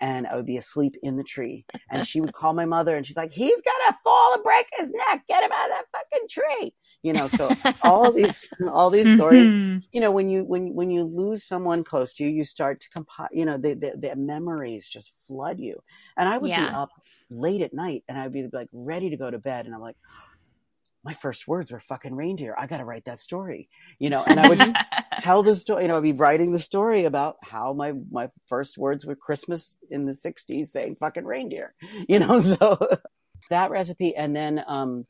[0.00, 1.64] and I would be asleep in the tree.
[1.90, 4.92] And she would call my mother and she's like, he's gonna fall and break his
[4.92, 5.24] neck.
[5.26, 6.74] Get him out of that fucking tree.
[7.02, 9.78] You know, so all these, all these stories, mm-hmm.
[9.92, 12.90] you know, when you, when, when you lose someone close to you, you start to
[12.90, 15.80] compile, you know, the, the, the, memories just flood you.
[16.16, 16.68] And I would yeah.
[16.68, 16.90] be up
[17.30, 19.66] late at night and I'd be like ready to go to bed.
[19.66, 19.96] And I'm like,
[21.04, 22.54] my first words were fucking reindeer.
[22.58, 24.76] I got to write that story, you know, and I would
[25.20, 28.76] tell the story, you know, I'd be writing the story about how my, my first
[28.76, 31.74] words were Christmas in the sixties saying fucking reindeer,
[32.08, 32.78] you know, so
[33.50, 34.14] that recipe.
[34.14, 35.06] And then, um,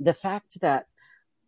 [0.00, 0.86] the fact that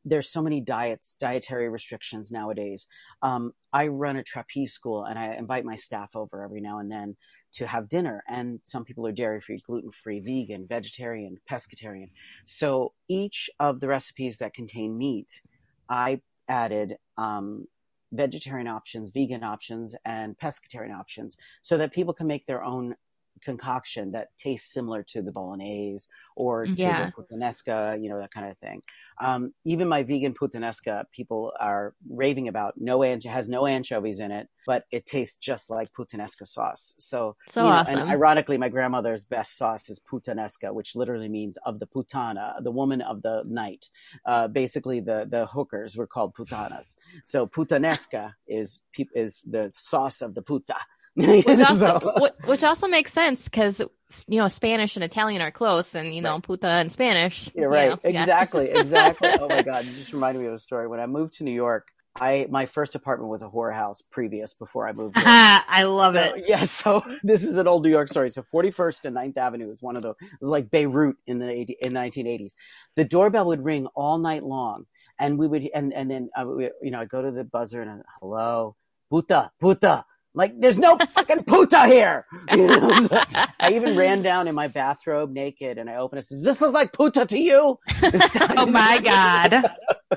[0.07, 2.87] there's so many diets, dietary restrictions nowadays.
[3.23, 6.91] Um, I run a trapeze school and I invite my staff over every now and
[6.91, 7.17] then
[7.55, 8.23] to have dinner.
[8.29, 12.11] And some people are dairy free, gluten free, vegan, vegetarian, pescatarian.
[12.47, 15.41] So each of the recipes that contain meat,
[15.89, 17.67] I added um,
[18.13, 22.95] vegetarian options, vegan options, and pescatarian options so that people can make their own
[23.43, 27.11] concoction that tastes similar to the bolognese or to yeah.
[27.11, 28.83] the puttanesca, you know, that kind of thing.
[29.21, 32.75] Um, even my vegan puttanesca, people are raving about.
[32.77, 36.95] No ancho- has no anchovies in it, but it tastes just like puttanesca sauce.
[36.99, 37.99] So, so you know, awesome.
[37.99, 42.71] And ironically, my grandmother's best sauce is puttanesca, which literally means of the putana, the
[42.71, 43.89] woman of the night.
[44.27, 46.97] Uh, basically, the the hookers were called putanas.
[47.25, 48.81] So puttanesca is
[49.15, 50.77] is the sauce of the puta
[51.45, 52.29] which also so.
[52.45, 56.33] which also makes sense because you know Spanish and Italian are close, and you know
[56.33, 56.43] right.
[56.43, 57.49] puta and Spanish.
[57.55, 57.91] You're right.
[57.91, 58.69] know, exactly.
[58.69, 58.81] Yeah.
[58.87, 59.31] Exactly.
[59.41, 60.87] oh my god, you just reminded me of a story.
[60.87, 64.87] When I moved to New York, I my first apartment was a whorehouse previous before
[64.87, 65.17] I moved.
[65.17, 66.45] I love so, it.
[66.47, 66.49] Yes.
[66.49, 68.29] Yeah, so this is an old New York story.
[68.29, 71.51] So 41st and 9th Avenue is one of the it was like Beirut in the
[71.81, 72.53] in the 1980s.
[72.95, 74.85] The doorbell would ring all night long,
[75.19, 77.81] and we would and and then uh, we, you know I'd go to the buzzer
[77.81, 78.77] and hello
[79.11, 80.05] puta puta
[80.37, 82.27] like, there's no fucking puta here.
[82.53, 82.95] You know?
[83.07, 83.23] so
[83.59, 86.29] I even ran down in my bathrobe naked and I opened it.
[86.29, 87.79] Does this look like puta to you?
[88.03, 89.65] oh my God.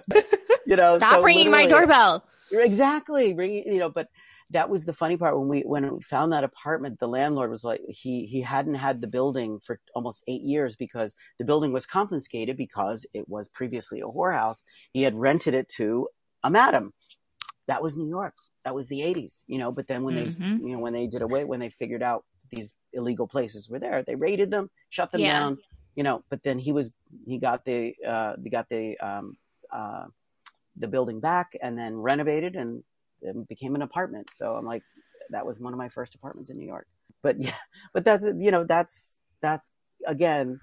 [0.68, 2.26] you know, stop so ringing my doorbell.
[2.52, 3.34] Exactly.
[3.34, 4.10] Ringing, you know, but
[4.52, 7.64] that was the funny part when we when we found that apartment the landlord was
[7.64, 11.86] like he he hadn't had the building for almost eight years because the building was
[11.86, 16.08] confiscated because it was previously a whorehouse he had rented it to
[16.44, 16.94] a madam
[17.68, 20.38] that was new york that was the 80s you know but then when Mhm.
[20.60, 23.80] they you know when they did away when they figured out these illegal places were
[23.80, 25.40] there they raided them shut them Yeah.
[25.40, 25.58] down
[25.96, 26.92] you know but then he was
[27.26, 29.38] he got the uh he got the um
[29.72, 30.06] uh
[30.78, 32.84] the building back and then renovated and
[33.48, 34.84] became an apartment so i'm like
[35.30, 36.88] that was one of my first apartments in new york
[37.22, 37.54] but yeah
[37.94, 39.72] but that's you know that's that's
[40.06, 40.60] again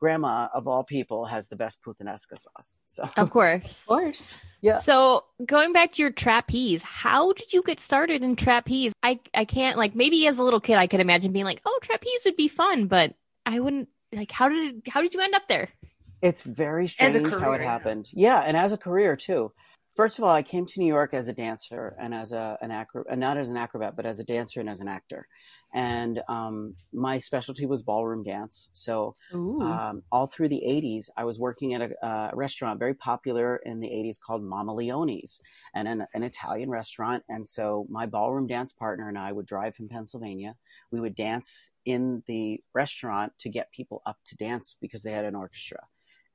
[0.00, 3.80] grandma of all people has the best puttanesca sauce so Of course.
[3.80, 4.38] Of course.
[4.62, 4.78] Yeah.
[4.78, 8.92] So going back to your trapeze, how did you get started in trapeze?
[9.02, 11.78] I I can't like maybe as a little kid I could imagine being like, oh,
[11.82, 13.14] trapeze would be fun, but
[13.46, 14.32] I wouldn't like.
[14.32, 15.68] How did it, how did you end up there?
[16.22, 18.10] It's very strange how it happened.
[18.12, 19.52] Yeah, and as a career too.
[19.94, 22.70] First of all, I came to New York as a dancer and as a an
[22.70, 25.26] acro- not as an acrobat, but as a dancer and as an actor.
[25.74, 28.68] And um, my specialty was ballroom dance.
[28.72, 29.16] So
[29.60, 33.80] um, all through the 80s, I was working at a, uh, restaurant very popular in
[33.80, 35.40] the 80s called Mama Leone's,
[35.74, 37.24] and an, an Italian restaurant.
[37.28, 40.56] And so my ballroom dance partner and I would drive from Pennsylvania.
[40.90, 45.24] We would dance in the restaurant to get people up to dance because they had
[45.24, 45.80] an orchestra.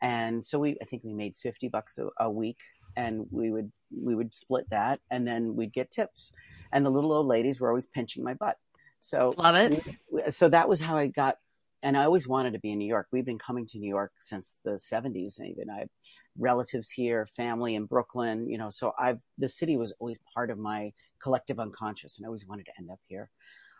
[0.01, 2.59] And so we, I think we made 50 bucks a, a week
[2.95, 6.31] and we would, we would split that and then we'd get tips.
[6.71, 8.57] And the little old ladies were always pinching my butt.
[8.99, 10.33] So Love it.
[10.33, 11.37] so that was how I got,
[11.83, 13.07] and I always wanted to be in New York.
[13.11, 15.69] We've been coming to New York since the 70s, even.
[15.69, 15.89] I have
[16.37, 20.57] relatives here, family in Brooklyn, you know, so I've, the city was always part of
[20.57, 23.29] my collective unconscious, and I always wanted to end up here.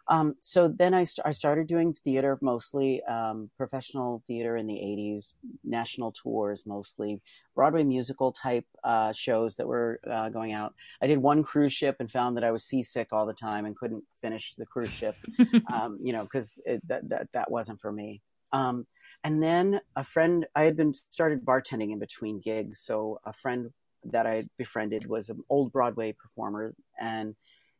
[0.07, 4.75] Um, so then I, st- I started doing theater mostly, um, professional theater in the
[4.75, 7.21] 80s, national tours mostly,
[7.55, 10.75] Broadway musical type uh, shows that were uh, going out.
[11.01, 13.75] I did one cruise ship and found that I was seasick all the time and
[13.75, 15.15] couldn't finish the cruise ship,
[15.73, 18.21] um, you know, because that, that that wasn't for me.
[18.51, 18.85] Um,
[19.23, 23.71] and then a friend, I had been started bartending in between gigs, so a friend
[24.11, 27.35] that I befriended was an old Broadway performer, and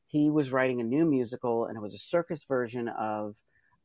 [0.08, 3.36] he was writing a new musical, and it was a circus version of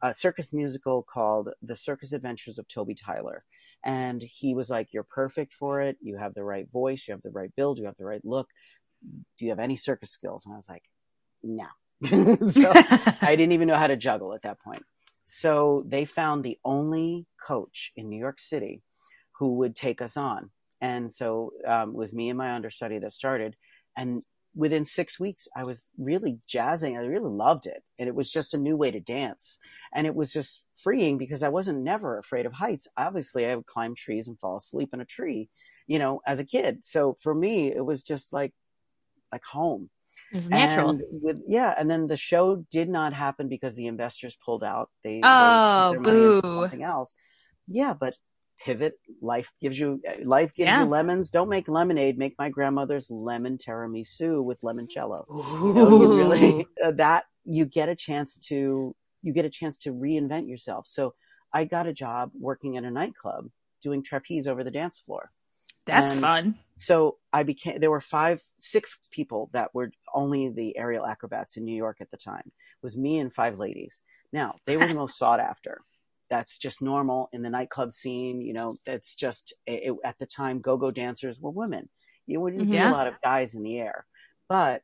[0.02, 3.44] a circus musical called The Circus Adventures of Toby Tyler.
[3.84, 5.96] And he was like, You're perfect for it.
[6.00, 7.04] You have the right voice.
[7.06, 7.78] You have the right build.
[7.78, 8.48] You have the right look.
[9.38, 10.44] Do you have any circus skills?
[10.44, 10.84] And I was like,
[11.42, 11.66] No.
[12.50, 12.72] so
[13.20, 14.82] I didn't even know how to juggle at that point.
[15.22, 18.82] So they found the only coach in New York City
[19.38, 20.50] who would take us on.
[20.80, 23.54] And so um, it was me and my understudy that started.
[23.96, 24.22] And
[24.54, 26.96] within six weeks, I was really jazzing.
[26.96, 27.82] I really loved it.
[27.98, 29.58] And it was just a new way to dance.
[29.94, 32.88] And it was just freeing because I wasn't never afraid of heights.
[32.96, 35.48] Obviously, I would climb trees and fall asleep in a tree,
[35.86, 36.84] you know, as a kid.
[36.84, 38.52] So for me, it was just like,
[39.32, 39.90] like home.
[40.32, 40.90] It's natural.
[40.90, 44.90] And with, yeah, and then the show did not happen because the investors pulled out.
[45.04, 46.62] They, they Oh, put their money into boo.
[46.62, 47.14] something else.
[47.68, 48.14] Yeah, but
[48.60, 48.94] pivot.
[49.20, 50.82] Life gives you life gives Yeah.
[50.82, 51.30] you lemons.
[51.30, 52.18] Don't make lemonade.
[52.18, 55.24] Make my grandmother's lemon tiramisu with limoncello.
[55.28, 59.76] You know, you really uh, that you get a chance to you get a chance
[59.78, 60.86] to reinvent yourself.
[60.86, 61.14] So
[61.52, 63.48] I got a job working at a nightclub
[63.82, 65.30] doing trapeze over the dance floor.
[65.86, 66.58] That's And- fun.
[66.76, 71.64] So I became, there were five, six people that were only the aerial acrobats in
[71.64, 72.44] New York at the time.
[72.46, 74.00] It was me and five ladies.
[74.32, 75.82] Now, they were the most sought after.
[76.30, 78.40] That's just normal in the nightclub scene.
[78.40, 81.88] You know, that's just, it, at the time, go-go dancers were women.
[82.26, 84.06] You wouldn't see a lot of guys in the air.
[84.48, 84.82] But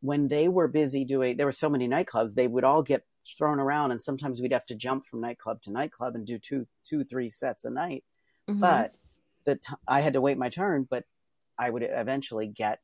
[0.00, 3.04] when they were busy doing, there were so many nightclubs, they would all get
[3.36, 6.66] thrown around and sometimes we'd have to jump from nightclub to nightclub and do two,
[6.82, 8.02] two, three sets a night
[8.48, 8.60] Mhm.
[8.60, 8.94] but
[9.44, 11.04] the t- I had to wait my turn, but
[11.58, 12.80] I would eventually get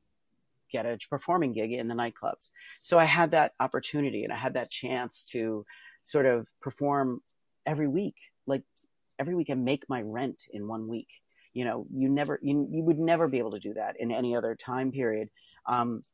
[0.70, 2.50] get a performing gig in the nightclubs.
[2.82, 5.64] So I had that opportunity and I had that chance to
[6.02, 7.22] sort of perform
[7.66, 8.62] every week, like
[9.18, 11.08] every week I make my rent in one week.
[11.52, 14.34] You know, you never you you would never be able to do that in any
[14.36, 15.28] other time period.
[15.66, 16.04] Um,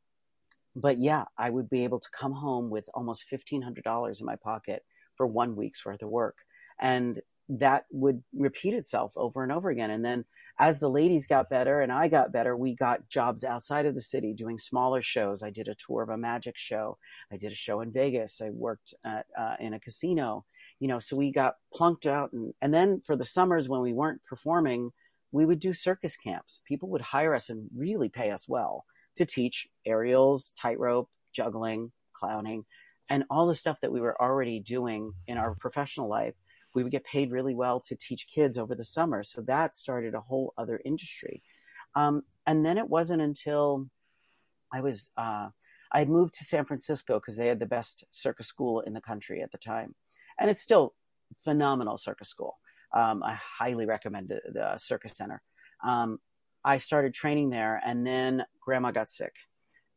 [0.75, 4.25] but yeah, I would be able to come home with almost fifteen hundred dollars in
[4.25, 4.83] my pocket
[5.15, 6.37] for one week's worth of work,
[6.79, 9.89] and that would repeat itself over and over again.
[9.89, 10.23] And then
[10.57, 14.01] as the ladies got better and I got better, we got jobs outside of the
[14.01, 15.43] city doing smaller shows.
[15.43, 16.97] I did a tour of a magic show.
[17.29, 18.41] I did a show in Vegas.
[18.41, 20.45] I worked at, uh, in a casino,
[20.81, 22.33] you know, so we got plunked out.
[22.33, 24.91] And, and then for the summers when we weren't performing,
[25.31, 26.61] we would do circus camps.
[26.65, 28.83] People would hire us and really pay us well
[29.15, 32.65] to teach aerials, tightrope, juggling, clowning,
[33.09, 36.35] and all the stuff that we were already doing in our professional life
[36.73, 39.23] we would get paid really well to teach kids over the summer.
[39.23, 41.41] So that started a whole other industry.
[41.95, 43.87] Um, and then it wasn't until
[44.73, 45.49] I was, uh,
[45.91, 49.01] I had moved to San Francisco because they had the best circus school in the
[49.01, 49.95] country at the time,
[50.41, 50.95] and it's still
[51.39, 52.57] phenomenal circus school.
[52.93, 55.41] Um, I highly recommend the, the Circus Center.
[55.85, 56.17] Um,
[56.65, 59.33] I started training there, and then Grandma got sick,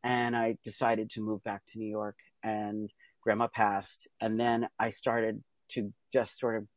[0.03, 2.17] and I decided to move back to New York.
[2.43, 6.67] And Grandma passed, and then I started to just sort of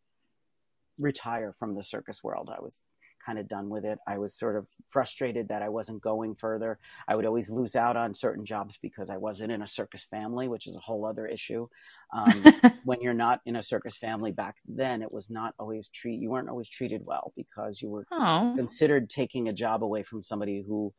[0.99, 2.51] retire from the circus world.
[2.51, 2.81] I was
[3.29, 3.99] kind of done with it.
[4.07, 6.79] I was sort of frustrated that I wasn't going further.
[7.09, 10.49] I would always lose out on certain jobs because I wasn't in a circus family,
[10.49, 11.69] which is a whole other issue.
[12.13, 12.49] Um,
[12.83, 16.31] when you're not in a circus family back then, it was not always treat you
[16.31, 20.63] weren't always treated well because you were Oh, considered taking a job away from somebody
[20.67, 20.95] who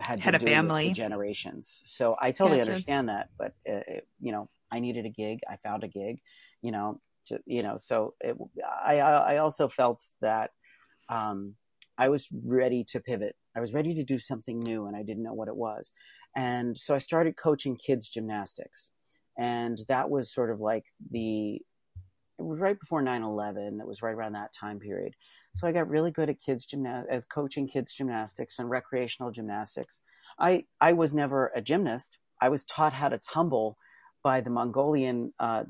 [0.00, 0.90] had, Had been a doing this for family.
[0.90, 1.82] generations.
[1.84, 2.60] So I totally Gotcha.
[2.60, 5.40] understand that, but it, you know, I needed a gig.
[5.48, 6.20] I found a gig,
[6.62, 10.52] you know, to, you know, so it, I I also felt that
[11.10, 11.56] um,
[11.98, 13.36] I was ready to pivot.
[13.54, 15.92] I was ready to do something new, and I didn't know what it was.
[16.34, 18.92] And so I started coaching kids gymnastics,
[19.38, 21.60] and that was sort of like the
[22.38, 25.14] it was right before 9-11 it was right around that time period.
[25.54, 30.00] So i got really good at kids gymna- as coaching kids gymnastics and recreational gymnastics.
[30.38, 32.18] I i was never a gymnast.
[32.40, 33.76] I was taught how to tumble
[34.22, 35.64] by the mongolian uh,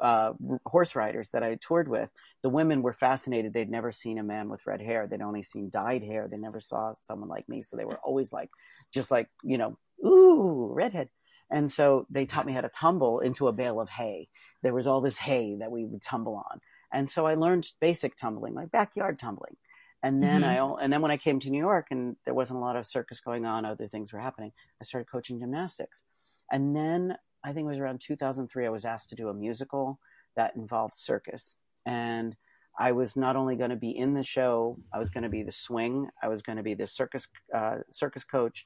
[0.00, 0.32] uh,
[0.66, 2.10] horse riders that i toured with
[2.42, 5.70] the women were fascinated they'd never seen a man with red hair they'd only seen
[5.70, 8.50] dyed hair they never saw someone like me so they were always like
[8.92, 11.08] just like you know ooh redhead
[11.50, 14.28] and so they taught me how to tumble into a bale of hay
[14.62, 16.60] there was all this hay that we would tumble on.
[16.92, 19.56] And so I learned basic tumbling, like backyard tumbling.
[20.02, 20.44] And then Mhm.
[20.44, 22.86] I, and then when I came to New York and there wasn't a lot of
[22.86, 26.02] circus going on, other things were happening, I started coaching gymnastics.
[26.50, 29.98] And then I think it was around 2003, I was asked to do a musical
[30.36, 31.56] that involved circus.
[31.84, 32.36] And
[32.78, 35.42] I was not only going to be in the show, I was going to be
[35.42, 38.64] the swing, I was going to be the circus, uh, circus coach,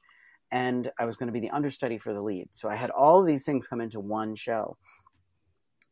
[0.51, 2.49] and I was going to be the understudy for the lead.
[2.51, 4.77] So I had all of these things come into one show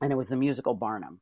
[0.02, 1.20] and it was the musical Barnum.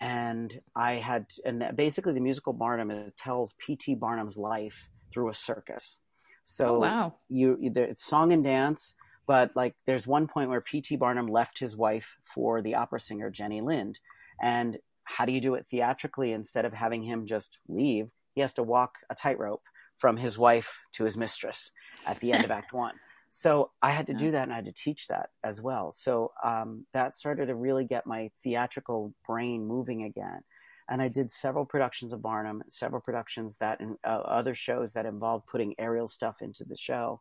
[0.00, 3.96] And I had, and basically the musical Barnum it tells P.T.
[3.96, 6.00] Barnum's life through a circus.
[6.44, 7.14] So oh wow.
[7.28, 8.94] you it's song and dance,
[9.28, 10.96] but like there's one point where P.T.
[10.96, 14.00] Barnum left his wife for the opera singer Jenny Lind.
[14.40, 18.08] And how do you do it theatrically instead of having him just leave?
[18.34, 19.62] He has to walk a tightrope
[19.98, 21.70] from his wife to his mistress
[22.06, 22.94] at the end of Act One.
[23.30, 25.92] So I had to do that and I had to teach that as well.
[25.92, 30.40] So um, that started to really get my theatrical brain moving again.
[30.88, 35.46] And I did several productions of Barnum, several productions that, uh, other shows that involved
[35.46, 37.20] putting aerial stuff into the show.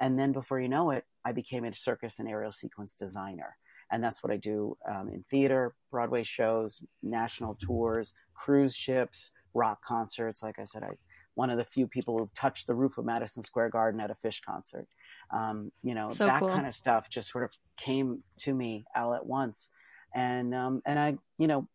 [0.00, 3.56] And then before you know it, I became a circus and aerial sequence designer.
[3.90, 9.82] And that's what I do um, in theater, Broadway shows, national tours, cruise ships, rock
[9.82, 10.42] concerts.
[10.42, 10.90] Like I said, I
[11.34, 14.14] one of the few people who've touched the roof of Madison Square Garden at a
[14.14, 14.86] Phish concert.
[15.30, 16.48] Um, you know, So that cool.
[16.48, 19.70] kind of stuff just sort of came to me all at once.
[20.14, 21.68] And, um, and I, you know,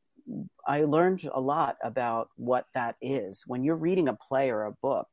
[0.66, 3.44] I learned a lot about what that is.
[3.48, 5.08] When you're reading a play or a book,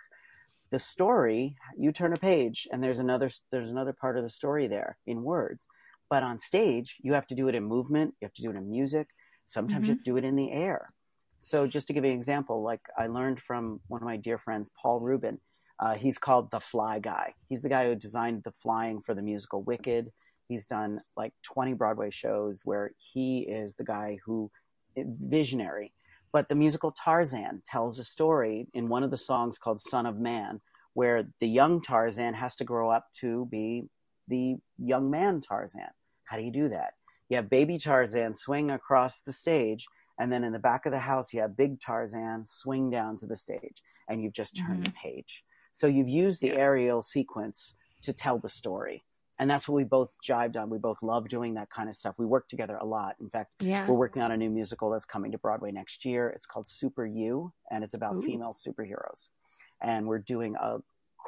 [0.77, 4.67] the story, you turn a page and there's another, there's another part of the story
[4.67, 5.65] there in words.
[6.11, 8.13] But on stage, you have to do it in movement.
[8.21, 9.09] You have to do it in music.
[9.47, 10.93] Sometimes you have to do it in the air.
[11.39, 14.37] So just to give you an example, like I learned from one of my dear
[14.37, 15.41] friends, Paul Rubin.
[15.81, 17.33] Uh, he's called the Fly Guy.
[17.49, 20.13] He's the guy who designed the flying for the musical Wicked.
[20.47, 24.51] He's done like 20 Broadway shows where he is the guy who
[24.95, 25.95] visionary.
[26.37, 30.19] But the musical Tarzan tells a story in one of the songs called Son of
[30.19, 30.61] Man,
[30.93, 33.89] where the young Tarzan has to grow up to be
[34.29, 35.89] the young man Tarzan.
[36.27, 36.93] How do you do that?
[37.31, 39.87] You have baby Tarzan swing across the stage,
[40.21, 43.27] and then in the back of the house, you have big Tarzan swing down to
[43.27, 44.93] the stage, and you've just turned mm-hmm.
[44.93, 45.43] the page.
[45.73, 49.07] So you've used the aerial sequence to tell the story.
[49.39, 50.71] And that's what we both jived on.
[50.71, 52.15] We both love doing that kind of stuff.
[52.19, 53.17] We work together a lot.
[53.21, 53.87] In fact, Yeah.
[53.87, 56.29] we're working on a new musical that's coming to Broadway next year.
[56.31, 58.23] It's called Super You, and it's about Ooh.
[58.23, 59.31] female superheroes.
[59.81, 60.79] And we're doing a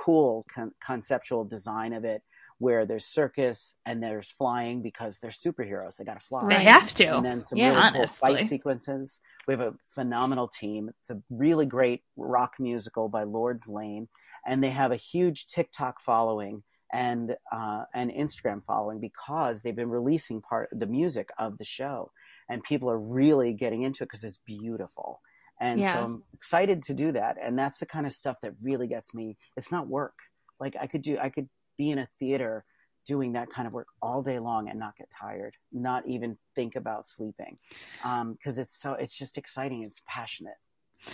[0.05, 2.23] cool con- conceptual design of it
[2.59, 5.97] where there's circus and there's flying because they're superheroes.
[5.97, 7.17] They got to fly They have to.
[7.17, 7.75] and then some Yeah.
[7.75, 9.21] really cool fight sequences.
[9.47, 10.89] We have a phenomenal team.
[11.01, 14.09] It's a really great rock musical by Lourds Lane,
[14.47, 16.63] and they have a huge TikTok following
[16.93, 22.11] and uh, an Instagram following because they've been releasing part the music of the show,
[22.49, 25.21] and people are really getting into it because it's beautiful.
[25.61, 25.95] And Yeah.
[25.95, 29.13] so I'm excited to do that, and that's the kind of stuff that really gets
[29.15, 29.37] me.
[29.57, 30.19] It's not work.
[30.61, 32.65] Like I could do, I could be in a theater
[33.07, 36.77] doing that kind of work all day long and not get tired, not even think
[36.77, 37.59] about sleeping,
[38.05, 39.83] Um because it's so it's just exciting.
[39.83, 40.55] It's passionate.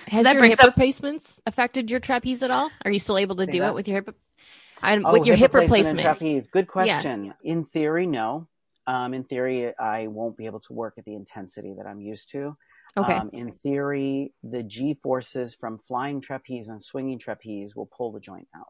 [0.09, 2.71] Has that your hip up- replacements affected your trapeze at all?
[2.85, 3.69] Are you still able to Say do that?
[3.71, 4.17] it with your hip?
[4.83, 6.49] Oh, with your hip replacement trapeze.
[6.49, 7.35] Good question.
[7.43, 8.49] In theory, no.
[8.87, 12.31] Um, in theory, I won't be able to work at the intensity that I'm used
[12.33, 12.57] to.
[12.97, 13.15] Okay.
[13.15, 18.21] Um, in theory, the G forces from flying trapeze and swinging trapeze will pull the
[18.21, 18.69] joint out.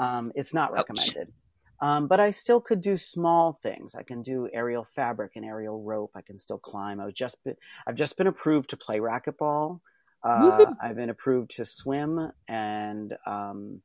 [0.00, 1.32] Um, it's not recommended.
[1.80, 3.94] Um, but I still could do small things.
[3.94, 6.10] I can do aerial fabric and aerial rope.
[6.14, 7.00] I can still climb.
[7.00, 9.80] I've just been, I've just been approved to play racquetball.
[10.24, 13.80] Uh, I've been approved to swim and um,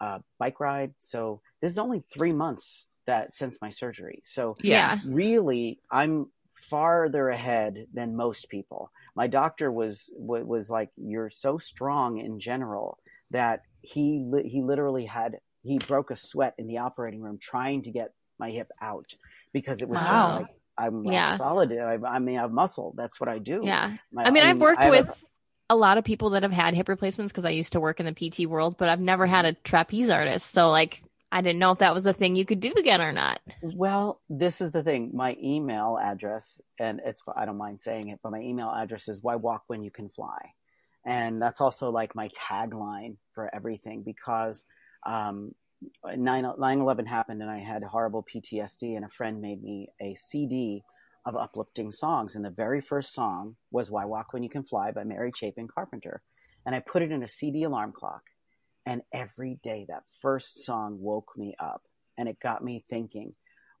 [0.00, 0.92] uh, bike ride.
[0.98, 4.20] So this is only three months that since my surgery.
[4.24, 4.98] So yeah.
[5.06, 6.26] really i'm
[6.70, 12.98] farther ahead than most people my doctor was was like you're so strong in general
[13.30, 17.82] that he li- he literally had he broke a sweat in the operating room trying
[17.82, 19.14] to get my hip out
[19.52, 20.06] because it was Wow.
[20.10, 20.46] just like
[20.78, 21.36] i'm Yeah.
[21.36, 23.92] solid I, I mean i have muscle that's what i do Yeah.
[24.12, 25.24] My- I mean, I've worked I have a- with
[25.68, 28.06] a lot of people that have had hip replacements because I used to work in
[28.06, 30.52] the PT world, but I've never had a trapeze artist.
[30.52, 31.02] So, like,
[31.32, 33.40] I didn't know if that was a thing you could do again or not.
[33.62, 35.10] Well, this is the thing.
[35.12, 39.22] My email address, and it's I don't mind saying it, but my email address is
[39.22, 40.52] "Why walk when you can fly,"
[41.04, 44.64] and that's also like my tagline for everything because
[45.04, 45.52] um,
[46.04, 50.84] 9 11 happened and I had horrible PTSD, and a friend made me a CD
[51.26, 54.92] of uplifting songs, and the very first song was "Why Walk When You Can Fly"
[54.92, 56.22] by Mary Chapin Carpenter,
[56.64, 58.22] and I put it in a CD alarm clock,
[58.86, 61.82] and every day that first song woke me up.
[62.16, 63.34] And it got me thinking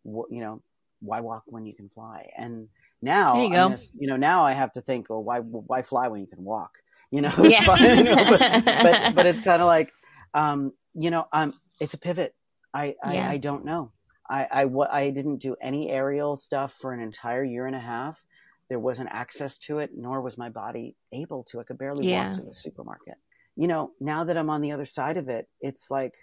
[0.04, 0.60] you know
[1.00, 2.28] why walk when you can fly?
[2.36, 2.68] And
[3.00, 3.54] now you go.
[3.68, 6.44] gonna- you know now i have to think oh why why fly when you can
[6.44, 6.72] walk?
[7.12, 7.64] You know, Yeah.
[7.66, 8.40] But, you know, but,
[8.82, 9.92] but but it's kind of like
[10.34, 12.34] um you know um it's a pivot.
[12.74, 13.30] I i, Yeah.
[13.30, 13.92] I don't know
[14.28, 18.22] I, I didn't do any aerial stuff for an entire year and a half.
[18.68, 21.60] There wasn't access to it, nor was my body able to.
[21.60, 22.28] I could barely Yeah.
[22.28, 23.14] walk to the supermarket.
[23.54, 26.14] You know, now that I'm on the other side of it, it's like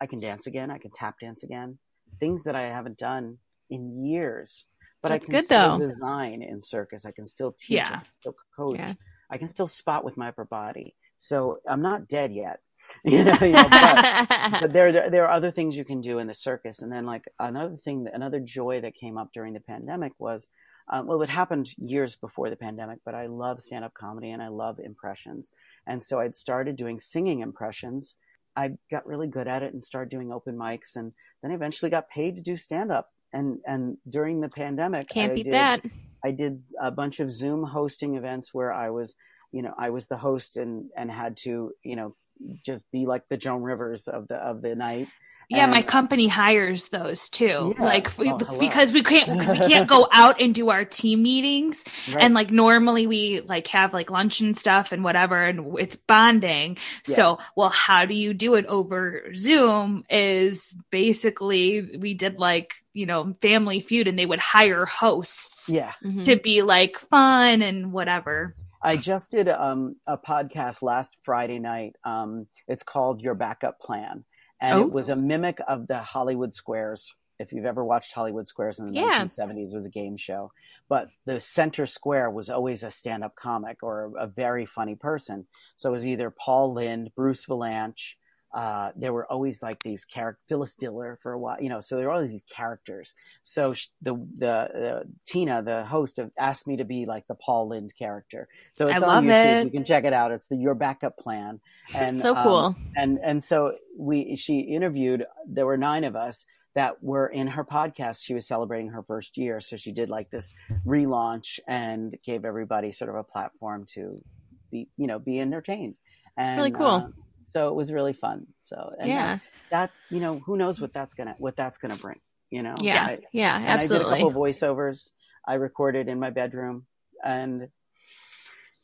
[0.00, 0.70] I can dance again.
[0.70, 1.78] I can tap dance again.
[2.18, 3.38] Things that I haven't done
[3.68, 4.66] in years.
[5.02, 5.86] But That's I can good, still though.
[5.86, 7.04] design in circus.
[7.06, 7.78] I can still teach.
[7.78, 7.88] I Yeah.
[7.90, 8.76] can still coach.
[8.78, 8.94] Yeah.
[9.30, 10.94] I can still spot with my upper body.
[11.20, 12.60] So I'm not dead yet.
[13.04, 14.28] you know, you know, but
[14.62, 17.24] but there there are other things you can do in the circus and then like
[17.38, 20.48] another thing another joy that came up during the pandemic was
[20.88, 24.48] um, well it happened years before the pandemic but i love stand-up comedy and i
[24.48, 25.52] love impressions
[25.86, 28.16] and so i'd started doing singing impressions
[28.56, 31.12] i got really good at it and started doing open mics and
[31.42, 35.44] then eventually got paid to do stand-up and and during the pandemic Can't I beat
[35.44, 35.82] did, that.
[36.24, 39.14] I did a bunch of Zoom hosting events where I was,
[39.52, 42.16] you know, I was the host and and had to, you know,
[42.64, 45.08] just be like the Joan Rivers of the of the night.
[45.52, 47.74] Yeah, my company hires those too.
[47.76, 47.84] Yeah.
[47.84, 48.60] Like Oh, hello.
[48.60, 52.22] because we can't because we can't go out and do our team meetings Right.
[52.22, 56.78] and like normally we like have like lunch and stuff and whatever and it's bonding.
[57.08, 57.16] Yeah.
[57.16, 63.06] So, well, how do you do it over Zoom is basically we did like, you
[63.06, 66.24] know, family feud and they would hire hosts yeah, Mhm.
[66.26, 68.54] to be like fun and whatever.
[68.82, 71.96] I just did um, a podcast last Friday night.
[72.04, 74.24] Um, it's called Your Backup Plan,
[74.60, 74.82] and Oh.
[74.86, 77.14] it was a mimic of the Hollywood Squares.
[77.38, 79.18] If you've ever watched Hollywood Squares in the Yeah.
[79.24, 80.52] 1970s, it was a game show.
[80.88, 85.46] But the center square was always a stand-up comic or a very funny person.
[85.76, 88.16] So it was either Paul Lynde, Bruce Vilanch.
[88.52, 91.80] Uh, there were always like these characters, Phyllis Diller for a while, you know.
[91.80, 93.14] So there were all these characters.
[93.42, 97.36] So sh- the the uh, Tina, the host, of, asked me to be like the
[97.36, 98.48] Paul Lynde character.
[98.72, 99.60] So it's I on YouTube.
[99.60, 99.64] it.
[99.66, 100.32] You can check it out.
[100.32, 101.60] It's the Your Backup Plan.
[101.94, 102.76] And so um, cool.
[102.96, 105.24] and and so we she interviewed.
[105.46, 106.44] There were nine of us
[106.74, 108.22] that were in her podcast.
[108.22, 110.54] She was celebrating her first year, so she did like this
[110.86, 114.22] relaunch and gave everybody sort of a platform to
[114.70, 115.94] be you know be entertained.
[116.36, 116.86] And, Really cool.
[116.86, 117.08] uh,
[117.52, 118.46] so it was really fun.
[118.58, 119.26] So and yeah.
[119.36, 119.40] that,
[119.70, 122.20] that you know who knows what that's gonna what that's gonna bring.
[122.50, 123.04] You know Yeah.
[123.06, 123.56] I- Yeah.
[123.58, 125.10] and I did a couple of voiceovers.
[125.46, 126.86] I recorded in my bedroom,
[127.24, 127.68] and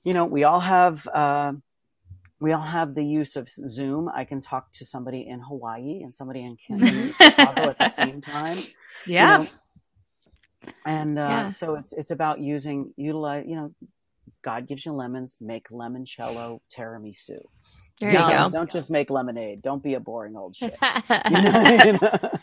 [0.05, 1.53] you know, we all have uh,
[2.41, 4.09] we all have the use of Zoom.
[4.15, 8.59] I can talk to somebody in Hawaii and somebody in Canada, at the same time.
[8.59, 9.39] you Yeah.
[9.39, 9.47] know.
[10.85, 11.47] and uh, Yeah.
[11.49, 13.45] so it's it's about using utilize.
[13.49, 13.75] You know,
[14.43, 15.37] God gives you lemons.
[15.41, 17.41] Make limoncello tiramisu.
[18.01, 18.51] There No, you go.
[18.51, 19.63] Don't just make lemonade.
[19.63, 20.77] Don't be a boring old shit.
[21.31, 21.85] You know?
[21.85, 22.39] You know?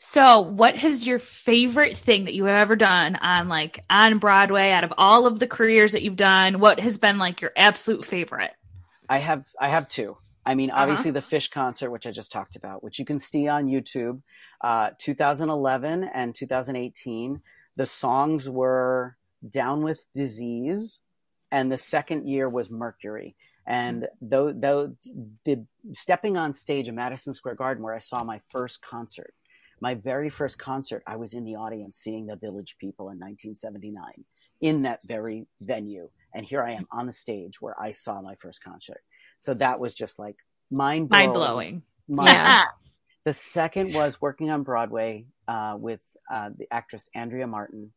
[0.00, 4.70] So, what is your favorite thing that you have ever done on like on Broadway
[4.70, 6.58] out of all of the careers that you've done?
[6.60, 8.52] What has been like your absolute favorite?
[9.08, 10.16] I have I have two.
[10.44, 10.82] I mean, Uh-huh.
[10.82, 14.22] obviously the Phish concert, which I just talked about, which you can see on YouTube,
[14.62, 17.42] uh, 2011 and 2018.
[17.76, 19.16] The songs were
[19.48, 20.98] "Down with Disease,"
[21.56, 23.34] and the second year was "Mercury."
[23.66, 24.94] And though, though
[25.44, 29.32] the stepping on stage at Madison Square Garden, where I saw my first concert,
[29.80, 34.24] my very first concert, I was in the audience seeing the Village People in 1979
[34.60, 36.10] in that very venue.
[36.34, 39.02] And here I am on the stage where I saw my first concert.
[39.38, 40.36] So that was just like
[40.70, 41.82] mind Mind blowing.
[42.08, 42.64] Yeah.
[43.24, 46.00] The second was working on Broadway uh, with
[46.30, 47.90] uh, the actress Andrea Martin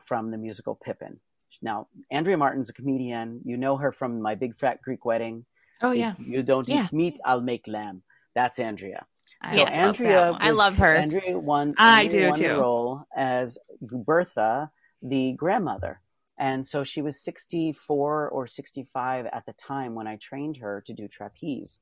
[0.00, 1.18] from the musical Pippin.
[1.62, 3.40] Now, Andrea Martin's a comedian.
[3.44, 5.44] You know her from My Big Fat Greek Wedding.
[5.80, 6.14] Oh yeah.
[6.18, 6.84] If you don't Yeah.
[6.84, 8.02] eat meat, I'll make lamb.
[8.34, 9.06] That's Andrea.
[9.40, 10.42] I So love that Andrea, one.
[10.42, 10.96] I love her.
[10.96, 11.74] Andrea won.
[11.78, 12.60] I Andrea do won the too.
[12.60, 14.70] role as Bertha,
[15.00, 16.00] the grandmother,
[16.36, 20.92] and so she was sixty-four or sixty-five at the time when I trained her to
[20.92, 21.78] do trapeze.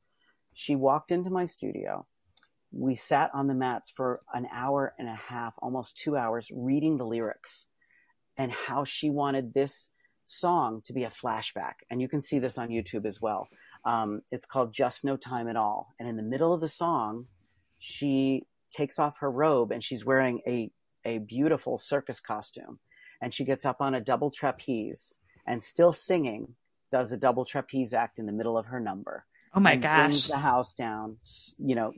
[0.53, 2.07] She walked into my studio.
[2.73, 6.99] We sat on the mats for an hour and a half, almost two hours, reading
[6.99, 7.69] the lyrics
[8.37, 9.91] and how she wanted this
[10.25, 11.75] song to be a flashback.
[11.91, 13.49] And you can see this on YouTube as well.
[13.85, 15.95] Um, it's called Just No Time at All.
[15.99, 17.27] And in the middle of the song,
[17.79, 20.71] she takes off her robe and she's wearing a,
[21.05, 22.81] a beautiful circus costume.
[23.23, 26.55] And she gets up on a double trapeze and still singing,
[26.91, 29.25] does a double trapeze act in the middle of her number.
[29.55, 30.29] Oh my and brings gosh.
[30.29, 31.17] the house down.
[31.59, 31.93] You know,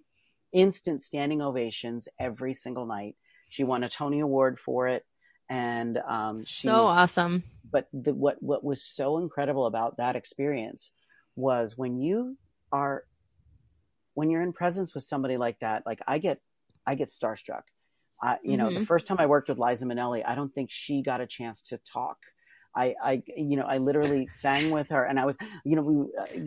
[0.52, 3.16] instant standing ovations every single night.
[3.48, 5.04] She won a Tony Award for it,
[5.48, 7.44] and um, she's So awesome.
[7.70, 10.92] but the, what what was so incredible about that experience
[11.36, 12.36] was when you
[12.72, 13.04] are
[14.14, 16.40] when you're in presence with somebody like that like i get
[16.86, 17.62] i get starstruck
[18.22, 18.86] uh, you know the Mhm.
[18.86, 21.78] first time i worked with liza minnelli i don't think she got a chance to
[21.78, 22.18] talk
[22.76, 25.94] I, I, you know, I literally sang with her, and I was, you know, we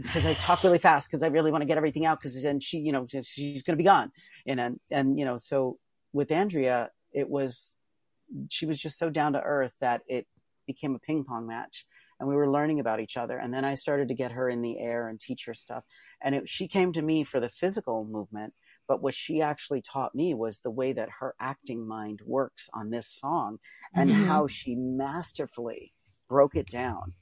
[0.02, 2.60] because I talk really fast because I really want to get everything out because then
[2.62, 4.12] she, you know, she's going to be gone,
[4.46, 5.78] and and and you know, so
[6.14, 7.74] with Andrea, it was,
[8.50, 10.28] she was just so down to earth that it
[10.68, 11.86] became a ping pong match
[12.20, 13.38] and we were learning about each other.
[13.38, 15.84] And then i started to get her in the air and teach her stuff.
[16.22, 18.54] And it, she came to me for the physical movement
[18.88, 22.90] but what she actually taught me was the way that her acting mind works on
[22.90, 23.60] this song
[23.96, 24.28] and Mhm.
[24.28, 25.94] how she masterfully
[26.28, 27.14] broke it down.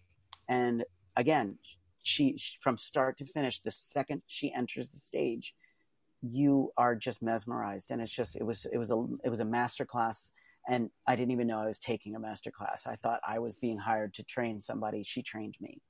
[0.48, 0.86] And
[1.16, 1.60] again
[2.04, 5.54] she from start to finish the second she enters the stage
[6.22, 7.92] you are just mesmerized.
[7.92, 10.32] And it's just it was it was a it was a master class
[10.68, 12.86] and I didn't even know I was taking a master class.
[12.88, 15.04] I thought I was being hired to train somebody.
[15.04, 15.82] She trained me.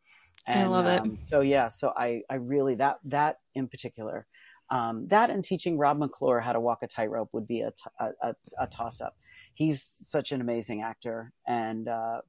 [0.47, 1.01] I love it.
[1.01, 4.25] um, So yeah, so I, I really that that in particular,
[4.69, 7.89] um, that and teaching Rob McClure how to walk a tightrope would be a, t-
[7.99, 9.15] a, a, a toss up.
[9.53, 12.21] He's such an amazing actor and uh,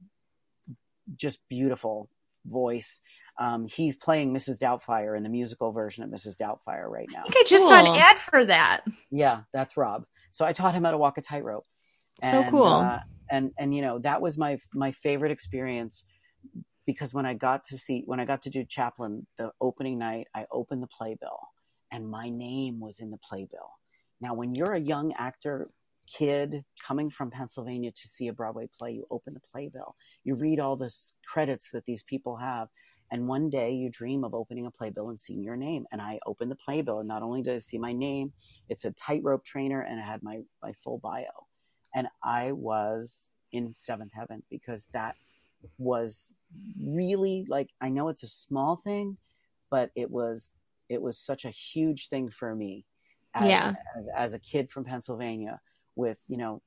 [1.15, 2.09] just beautiful
[2.45, 3.01] voice.
[3.39, 4.59] Um, he's playing Mrs.
[4.59, 6.37] Doubtfire in the musical version of Mrs.
[6.37, 7.21] Doubtfire right now.
[7.21, 8.81] I think I just saw an ad for that.
[9.09, 10.05] Yeah, that's Rob.
[10.31, 11.65] So I taught him how to walk a tightrope.
[12.23, 12.65] So cool.
[12.65, 12.99] uh,
[13.29, 16.03] and and you know that was my my favorite experience
[16.85, 20.27] because when I got to see when I got to do Chaplin the opening night,
[20.35, 21.39] I opened the playbill
[21.91, 23.71] and my name was in the playbill.
[24.19, 25.69] Now, when you're a young actor
[26.07, 30.59] kid coming from Pennsylvania to see a Broadway play, you open the playbill, you read
[30.59, 30.93] all the
[31.25, 32.69] credits that these people have.
[33.13, 35.85] And one day you dream of opening a playbill and seeing your name.
[35.91, 38.31] And I opened the playbill, and not only did I see my name,
[38.69, 41.47] it's a tightrope trainer, and it had my my full bio.
[41.93, 45.15] And I was in seventh heaven because that
[45.77, 46.33] was
[46.81, 49.17] really like I know it's a small thing,
[49.69, 50.51] but it was
[50.89, 52.85] it was such a huge thing for me
[53.33, 53.75] as Yeah.
[53.97, 55.59] as, as a kid from Pennsylvania
[55.95, 56.61] with you know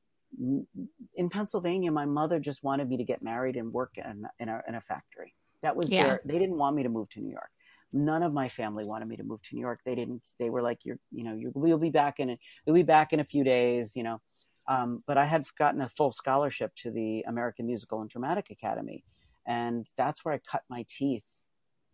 [1.14, 4.62] in Pennsylvania my mother just wanted me to get married and work in, in, a,
[4.66, 6.03] in a factory that was Yeah.
[6.03, 7.51] their they didn't want me to move to New York
[7.93, 10.62] none of my family wanted me to move to New York they didn't they were
[10.62, 13.25] like you're you know you we'll be back in a, you'll be back in a
[13.25, 14.20] few days you know
[14.69, 19.05] um, but I had gotten a full scholarship to the American Musical and Dramatic Academy
[19.47, 21.25] and that's where I cut my teeth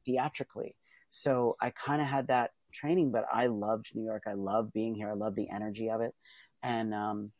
[0.04, 0.76] theatrically
[1.10, 4.22] so I kind of had that training, but I loved New York.
[4.26, 5.10] I loved being here.
[5.10, 6.14] I loved the energy of it.
[6.62, 7.32] And um,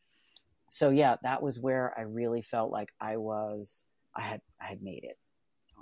[0.69, 4.83] so, yeah, that was where I really felt like I was, I had, I had
[4.83, 5.17] made it,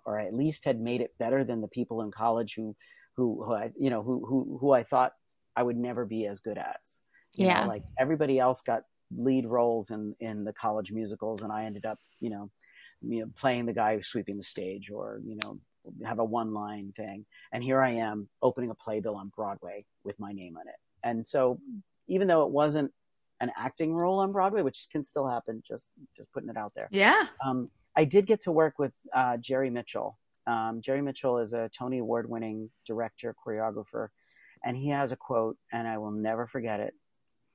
[0.05, 2.77] or at least had made it better than the people in college who,
[3.17, 5.13] who, who I, you know, who, who, who I thought
[5.57, 7.01] I would never be as good as.
[7.35, 7.63] You Yeah.
[7.63, 8.83] Know, like everybody else got
[9.17, 12.51] lead roles in, in the college musicals, and I ended up, you know,
[13.01, 15.59] you know, playing the guy sweeping the stage or, you know,
[16.05, 17.25] have a one line thing.
[17.53, 20.75] And here I am opening a playbill on Broadway with my name on it.
[21.05, 21.61] And so
[22.09, 22.93] even though it wasn't
[23.41, 26.89] an acting role on Broadway, which can still happen, just, just putting it out there.
[26.91, 27.27] Yeah.
[27.45, 30.19] Um, I did get to work with uh, Jerry Mitchell.
[30.47, 34.09] Um, Jerry Mitchell is a Tony Award winning director, choreographer,
[34.65, 36.95] and he has a quote, and I will never forget it.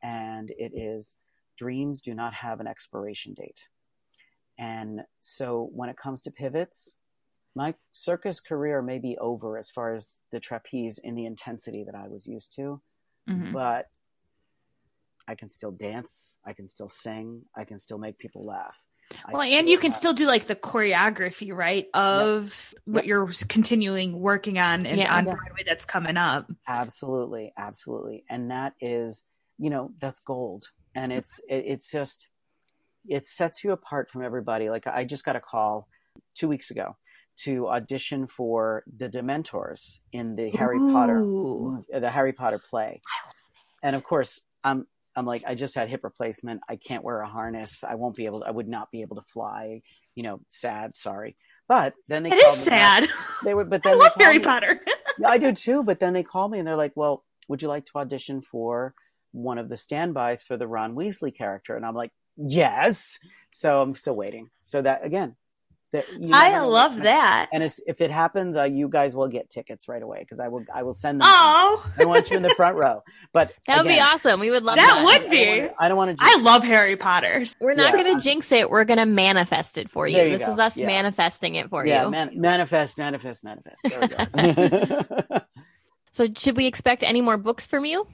[0.01, 1.16] And it is
[1.64, 3.70] Dreams do not have an expiration date.
[4.57, 6.97] And so when it comes to pivots,
[7.55, 11.95] my circus career may be over as far as the trapeze in the intensity that
[11.95, 12.82] I was used to,
[13.30, 13.53] Mhm.
[13.53, 13.89] but
[15.26, 18.84] I can still dance, I can still sing, I can still make people laugh.
[19.26, 21.88] I Well, and you can have- still do like the choreography, right?
[21.93, 23.07] Of what Yep.
[23.07, 25.16] you're continuing working on and Yeah.
[25.16, 25.36] on Yeah.
[25.36, 26.51] Broadway that's coming up.
[26.68, 29.24] absolutely, absolutely, and that is,
[29.57, 32.30] you know, that's gold, and it's it, it's just
[33.08, 34.70] it sets you apart from everybody.
[34.70, 35.88] Like I just got a call
[36.36, 36.96] two weeks ago
[37.44, 41.84] to audition for the Dementors in the Harry Potter Ooh.
[41.91, 43.02] mov- the Harry Potter play.
[43.82, 46.62] And of course, I'm I'm like I just had hip replacement.
[46.70, 47.84] I can't wear a harness.
[47.84, 48.41] I won't be able.
[48.41, 49.82] To, I would not be able to fly.
[50.16, 50.96] You know, sad.
[50.96, 51.36] Sorry.
[51.68, 53.10] But then they It is sad.
[53.44, 54.80] They were, but then they love Harry me- Potter.
[55.20, 55.84] Yeah, I do too.
[55.84, 58.96] But then they called me and they're like, "Well, would you like to audition for
[59.34, 63.20] one of the standbys for the Ron Weasley character?" And I'm like, "Yes."
[63.52, 64.50] So I'm still waiting.
[64.62, 65.36] So that again,
[65.92, 67.50] that you never I love gonna- that.
[67.54, 70.48] And it's, if it happens, uh, you guys will get tickets right away because I
[70.48, 70.64] will.
[70.74, 71.28] I will send them.
[71.30, 73.04] Oh, I want you in the front row.
[73.32, 74.40] But That would be awesome.
[74.40, 75.04] We would love That that.
[75.06, 75.44] would I- be.
[75.44, 76.24] I don't wanna- I don't want to.
[76.26, 77.46] I love Harry Potter.
[77.62, 78.04] We're not Yeah.
[78.04, 78.72] going to jinx it.
[78.72, 80.18] We're going to manifest it for you.
[80.18, 80.54] You this go.
[80.54, 80.88] is us Yeah.
[80.88, 82.10] manifesting it for yeah, you.
[82.10, 83.78] man, manifest, manifest, manifest.
[83.84, 85.40] There we go.
[86.12, 88.08] so, should we expect any more books from you?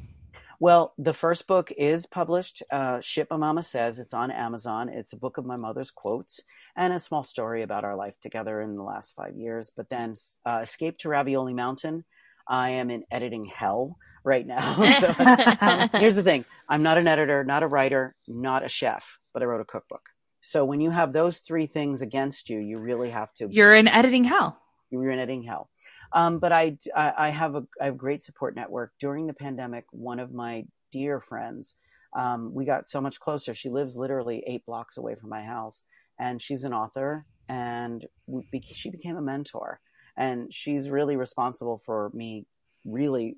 [0.61, 2.63] Well, the first book is published.
[2.69, 4.89] Uh, Shit My Mama Says it's on Amazon.
[4.89, 6.41] It's a book of my mother's quotes
[6.75, 9.71] and a small story about our life together in the last five years.
[9.75, 12.03] But then, uh, Escape to Ravioli Mountain.
[12.45, 14.91] I am in editing hell right now.
[14.99, 15.15] so,
[15.61, 19.41] um, here's the thing I'm not an editor, not a writer, not a chef, but
[19.41, 20.09] I wrote a cookbook.
[20.41, 23.87] So when you have those three things against you, you really have to You're in
[23.87, 24.59] editing hell.
[24.91, 25.69] You're in editing hell.
[26.13, 28.93] Um, but I, I, have a, I have a great support network.
[28.99, 31.75] During the pandemic, one of my dear friends,
[32.15, 33.53] um, we got so much closer.
[33.53, 35.83] She lives literally eight blocks away from my house,
[36.19, 39.79] and she's an author, and we, she became a mentor,
[40.17, 42.47] and she's really responsible for me,
[42.83, 43.37] really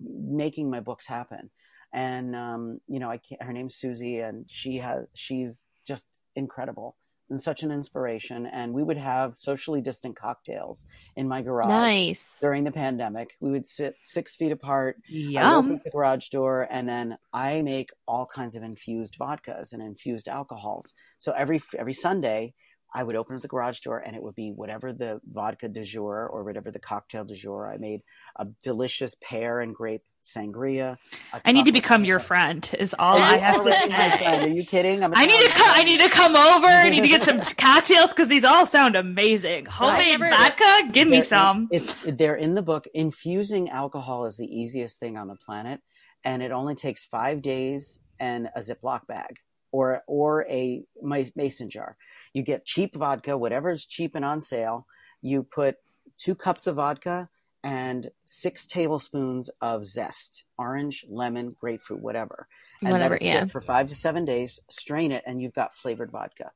[0.00, 1.50] making my books happen.
[1.92, 6.96] And um, you know, I can't, her name's Susie, and she has she's just incredible
[7.32, 8.46] and such an inspiration.
[8.46, 10.84] And we would have socially distant cocktails
[11.16, 12.38] in my garage Nice.
[12.40, 13.36] during the pandemic.
[13.40, 14.98] We would sit six feet apart.
[15.10, 19.82] I open the garage door, and then I make all kinds of infused vodkas and
[19.82, 20.94] infused alcohols.
[21.18, 22.54] So every every Sunday,
[22.94, 25.82] I would open up the garage door, and it would be whatever the vodka du
[25.82, 27.66] jour or whatever the cocktail du jour.
[27.72, 28.02] I made
[28.36, 30.98] a delicious pear and grape sangria.
[31.44, 32.68] I need to become your friend.
[32.78, 34.26] Is all I have to say.
[34.26, 35.02] Are you kidding?
[35.02, 35.56] I'm I need to Italian.
[35.58, 35.74] come.
[35.76, 36.66] I need to come over.
[36.66, 39.66] I need to get some cocktails because these all sound amazing.
[39.66, 41.68] Homemade never- vodka, give me They're- some.
[41.70, 42.86] It's they're in the book.
[42.94, 45.80] Infusing alcohol is the easiest thing on the planet,
[46.24, 49.38] and it only takes five days and a Ziploc bag
[49.72, 51.96] or or a mason jar.
[52.32, 54.86] You get cheap vodka, whatever's cheap and on sale.
[55.22, 55.76] You put
[56.18, 57.28] two cups of vodka
[57.64, 62.48] and six tablespoons of zest, orange, lemon, grapefruit, whatever,
[62.80, 63.40] and Whatever, let it yeah.
[63.40, 64.60] sit for five to seven days.
[64.68, 66.50] Strain it, and you've got flavored vodka.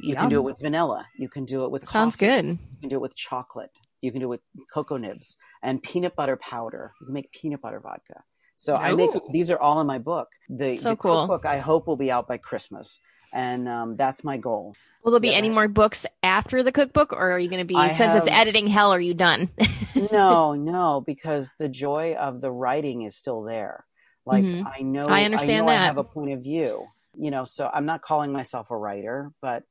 [0.00, 1.06] You can do it with vanilla.
[1.16, 2.26] You can do it with Sounds coffee.
[2.26, 2.44] good.
[2.46, 3.70] You can do it with chocolate.
[4.02, 4.40] You can do it with
[4.72, 6.92] cocoa nibs and peanut butter powder.
[7.00, 8.22] You can make peanut butter vodka.
[8.56, 10.28] So I make these are all in my book.
[10.48, 11.16] The, So the cool.
[11.26, 13.00] cookbook I hope will be out by Christmas,
[13.32, 14.74] and um, that's my goal.
[15.02, 15.38] Will there be Yeah.
[15.38, 18.28] any more books after the cookbook, or are you going to be I since it's
[18.28, 18.92] editing hell?
[18.92, 19.50] Are you done?
[20.12, 23.84] no, no, because the joy of the writing is still there.
[24.26, 24.66] Like Mhm.
[24.78, 26.86] I know, I understand know I have a point of view.
[27.16, 29.62] You know, so I'm not calling myself a writer, but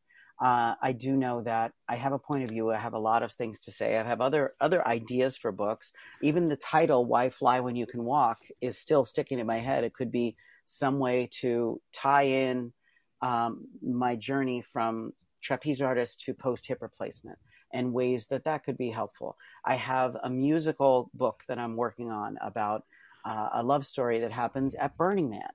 [0.43, 2.69] uh, I do know that I have a point of view.
[2.69, 3.97] I have a lot of things to say.
[3.97, 5.93] I have other other ideas for books.
[6.21, 9.85] Even the title "Why Fly When You Can Walk" is still sticking in my head.
[9.85, 10.35] It could be
[10.65, 12.73] some way to tie in
[13.21, 17.39] um, my journey from trapeze artist to post hip replacement
[17.71, 19.37] and ways that that could be helpful.
[19.63, 22.83] I have a musical book that I'm working on about
[23.26, 25.49] uh, a love story that happens at Burning Man.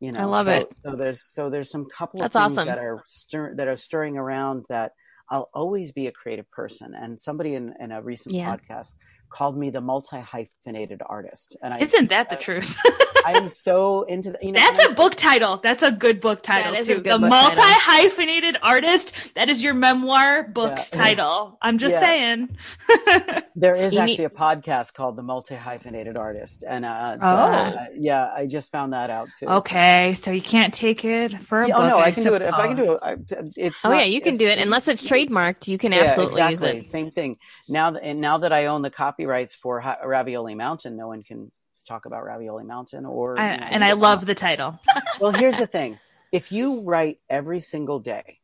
[0.00, 0.72] You know, I love so, it.
[0.84, 2.68] So there's so there's some couple That's of things awesome.
[2.68, 4.92] that are stir- that are stirring around that
[5.28, 6.92] I'll always be a creative person.
[6.94, 8.56] And somebody in, in a recent Yeah.
[8.56, 8.94] podcast
[9.28, 12.76] called me the multi hyphenated artist, and I Isn't that the truth?
[13.24, 15.58] I am so into the, you know That's and a book title.
[15.58, 17.00] That's a good book title That is a too.
[17.02, 19.34] good The multi hyphenated artist.
[19.34, 21.02] That is your memoir book's Yeah.
[21.04, 21.58] title.
[21.62, 22.00] I'm just Yeah.
[22.00, 22.56] saying.
[23.56, 27.18] There is You need- actually a podcast called The Multi Hyphenated Artist, and uh, so
[27.22, 27.26] Oh.
[27.28, 29.46] uh, yeah, I just found that out too.
[29.46, 31.82] okay, so you can't take it for a Yeah, book.
[31.84, 33.00] oh no, I can do it if I can do it.
[33.02, 33.16] I,
[33.56, 35.68] it's oh not- yeah, you can if- do it unless it's trademarked.
[35.68, 36.76] You can Yeah, absolutely exactly.
[36.78, 36.90] use it.
[36.90, 37.36] Same thing.
[37.68, 41.22] Now that and now that I own the copyrights for Ha- Ravioli Mountain, no one
[41.22, 41.50] can
[41.84, 43.38] talk about Ravioli Mountain or.
[43.38, 43.84] I, and.
[43.84, 44.78] I love the title.
[45.20, 45.98] well, here's the thing:
[46.32, 48.38] if you write every single day,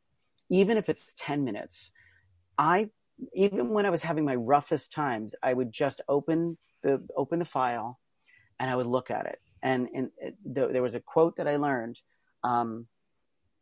[0.49, 1.91] even if it's ten minutes,
[2.59, 2.91] I
[3.32, 7.45] even when I was having my roughest times, I would just open the open the
[7.45, 7.99] file,
[8.59, 9.41] and I would look at it.
[9.62, 12.01] And, and it, there, there was a quote that I learned.
[12.45, 12.87] Um,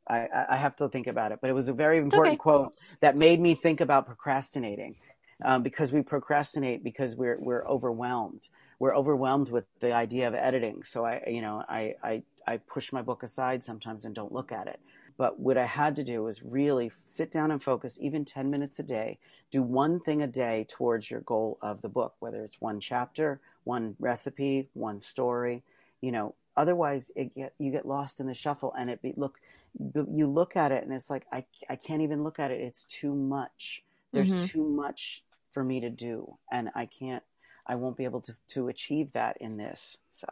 [0.07, 2.43] I, I have to think about it, but it was a very important okay.
[2.43, 4.97] quote that made me think about procrastinating.
[5.43, 8.49] Um, because we procrastinate because we're we're overwhelmed.
[8.79, 10.83] We're overwhelmed with the idea of editing.
[10.83, 14.53] So I, you know, I I, I push my book aside sometimes and don't look
[14.53, 14.81] at it.
[15.17, 18.79] But what I had to do was really sit down and focus, even 10 minutes
[18.79, 19.19] a day,
[19.51, 23.41] do one thing a day towards your goal of the book, whether it's one chapter,
[23.63, 25.63] one recipe, one story,
[26.01, 29.39] you know, otherwise get, you get lost in the shuffle and it be, look,
[30.11, 32.61] you look at it and it's like, I, I can't even look at it.
[32.61, 33.85] It's too much.
[34.15, 34.49] There's Mhm.
[34.49, 36.39] too much for me to do.
[36.51, 37.23] And I can't,
[37.67, 39.99] I won't be able to, to achieve that in this.
[40.13, 40.27] So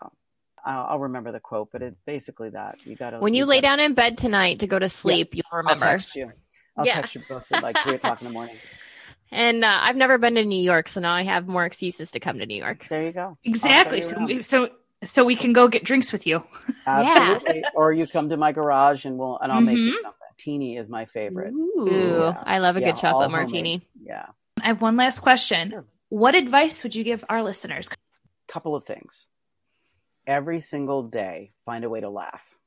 [0.64, 3.80] I'll, I'll remember the quote, but it's basically that you gotta, When you lay down
[3.80, 6.32] in bed tonight to go to sleep, you'll remember I'll text you.
[6.76, 6.94] I'll Yeah.
[6.94, 8.56] text you both at like three o'clock in the morning.
[9.34, 12.20] And uh, I've never been to New York, so now I have more excuses to
[12.20, 12.86] come to New York.
[12.90, 13.38] There you go.
[13.44, 14.02] Exactly.
[14.02, 14.68] I'll So, we- so,
[15.06, 16.44] so we can go get drinks with you.
[16.86, 17.64] Absolutely.
[17.74, 20.02] or you come to my garage and we'll and I'll make you Mhm.
[20.02, 20.21] something.
[20.42, 21.52] Teeny is my favorite.
[21.54, 22.42] Ooh, Yeah.
[22.44, 23.58] I love a Yeah, good chocolate martini.
[23.58, 23.82] homemade.
[24.02, 24.26] Yeah.
[24.60, 25.70] I have one last question.
[25.70, 25.84] Sure.
[26.08, 27.88] What advice would you give our listeners?
[28.48, 29.28] Couple of things.
[30.26, 32.58] Every single day, find a way to laugh.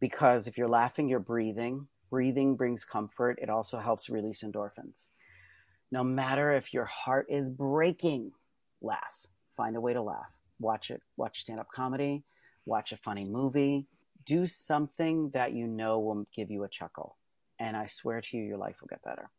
[0.00, 1.88] Because if you're laughing, you're breathing.
[2.10, 3.38] Breathing brings comfort.
[3.42, 5.08] It also helps release endorphins.
[5.90, 8.32] No matter if your heart is breaking,
[8.80, 9.26] laugh.
[9.56, 10.38] Find a way to laugh.
[10.60, 11.02] Watch it.
[11.16, 12.22] Watch stand up comedy.
[12.64, 13.86] Watch a funny movie.
[14.26, 17.16] Do something that you know will give you a chuckle.
[17.58, 19.30] And I swear to you, your life will get better.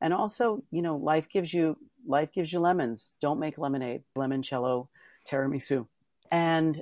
[0.00, 1.76] And also, you know, life gives you
[2.06, 3.14] life gives you lemons.
[3.20, 4.04] Don't make lemonade.
[4.16, 4.88] Limoncello,
[5.28, 5.86] tiramisu.
[6.30, 6.80] And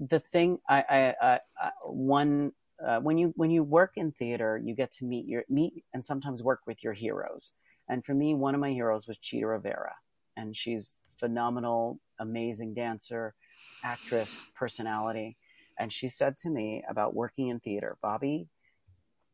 [0.00, 2.52] the thing, I, I, I, I one
[2.84, 6.04] uh, when you when you work in theater, you get to meet your meet and
[6.04, 7.52] sometimes work with your heroes.
[7.88, 9.94] And for me, one of my heroes was Chita Rivera,
[10.36, 13.34] and she's phenomenal, amazing dancer,
[13.82, 15.36] actress, personality.
[15.78, 18.48] And she said to me about working in theater, Bobby,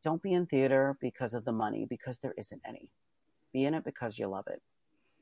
[0.03, 2.91] don't be in theater because of the money, because there isn't any.
[3.51, 4.61] Be in it because you love it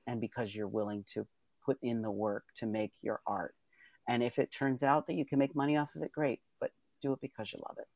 [0.06, 1.26] and because you're willing to
[1.66, 3.56] put in the work to make your art.
[4.08, 6.72] And if it turns out that you can make money off of it, great, but
[7.02, 7.88] do it because you love it.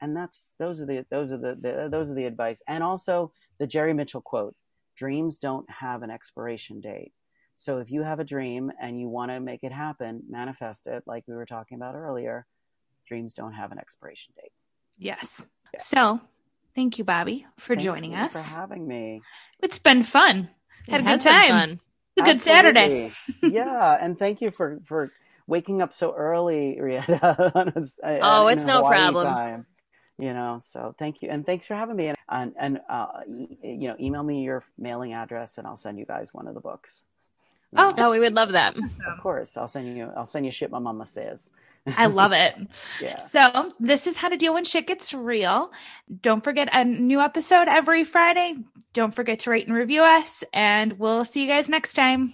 [0.00, 2.60] And that's those are the those are the, the those are the advice.
[2.66, 4.54] And also the Jerry Mitchell quote:
[4.94, 7.12] "Dreams don't have an expiration date."
[7.54, 11.04] So if you have a dream and you want to make it happen, manifest it,
[11.06, 12.46] like we were talking about earlier.
[13.06, 14.52] Dreams don't have an expiration date.
[14.98, 15.48] Yes.
[15.72, 15.80] Yeah.
[15.80, 16.20] So,
[16.74, 18.32] thank you, Bobby, for Thank joining you us.
[18.32, 19.22] for having me.
[19.62, 20.50] It's been fun.
[20.88, 21.48] Had It a good time.
[21.50, 21.80] fun.
[22.16, 23.12] It's a good Saturday.
[23.42, 25.12] Yeah, and thank you for for
[25.46, 27.52] waking up so early, Rieta.
[27.54, 29.26] on a s- uh, Oh, in it's no Hawaii problem.
[29.34, 29.66] Time.
[30.18, 32.06] You know, so thank you, and thanks for having me.
[32.08, 35.98] And and, and uh, e- you know, email me your mailing address, and I'll send
[35.98, 37.04] you guys one of the books.
[37.76, 38.76] You Oh, know, Oh, we would love that.
[38.76, 40.10] of course, I'll send you.
[40.16, 41.50] I'll send you shit my mama says.
[41.96, 42.54] I love it.
[43.00, 43.20] yeah.
[43.20, 45.70] So, this is how to deal when shit gets real.
[46.22, 48.54] Don't forget a new episode every Friday.
[48.92, 52.32] Don't forget to rate and review us, and we'll see you guys next time.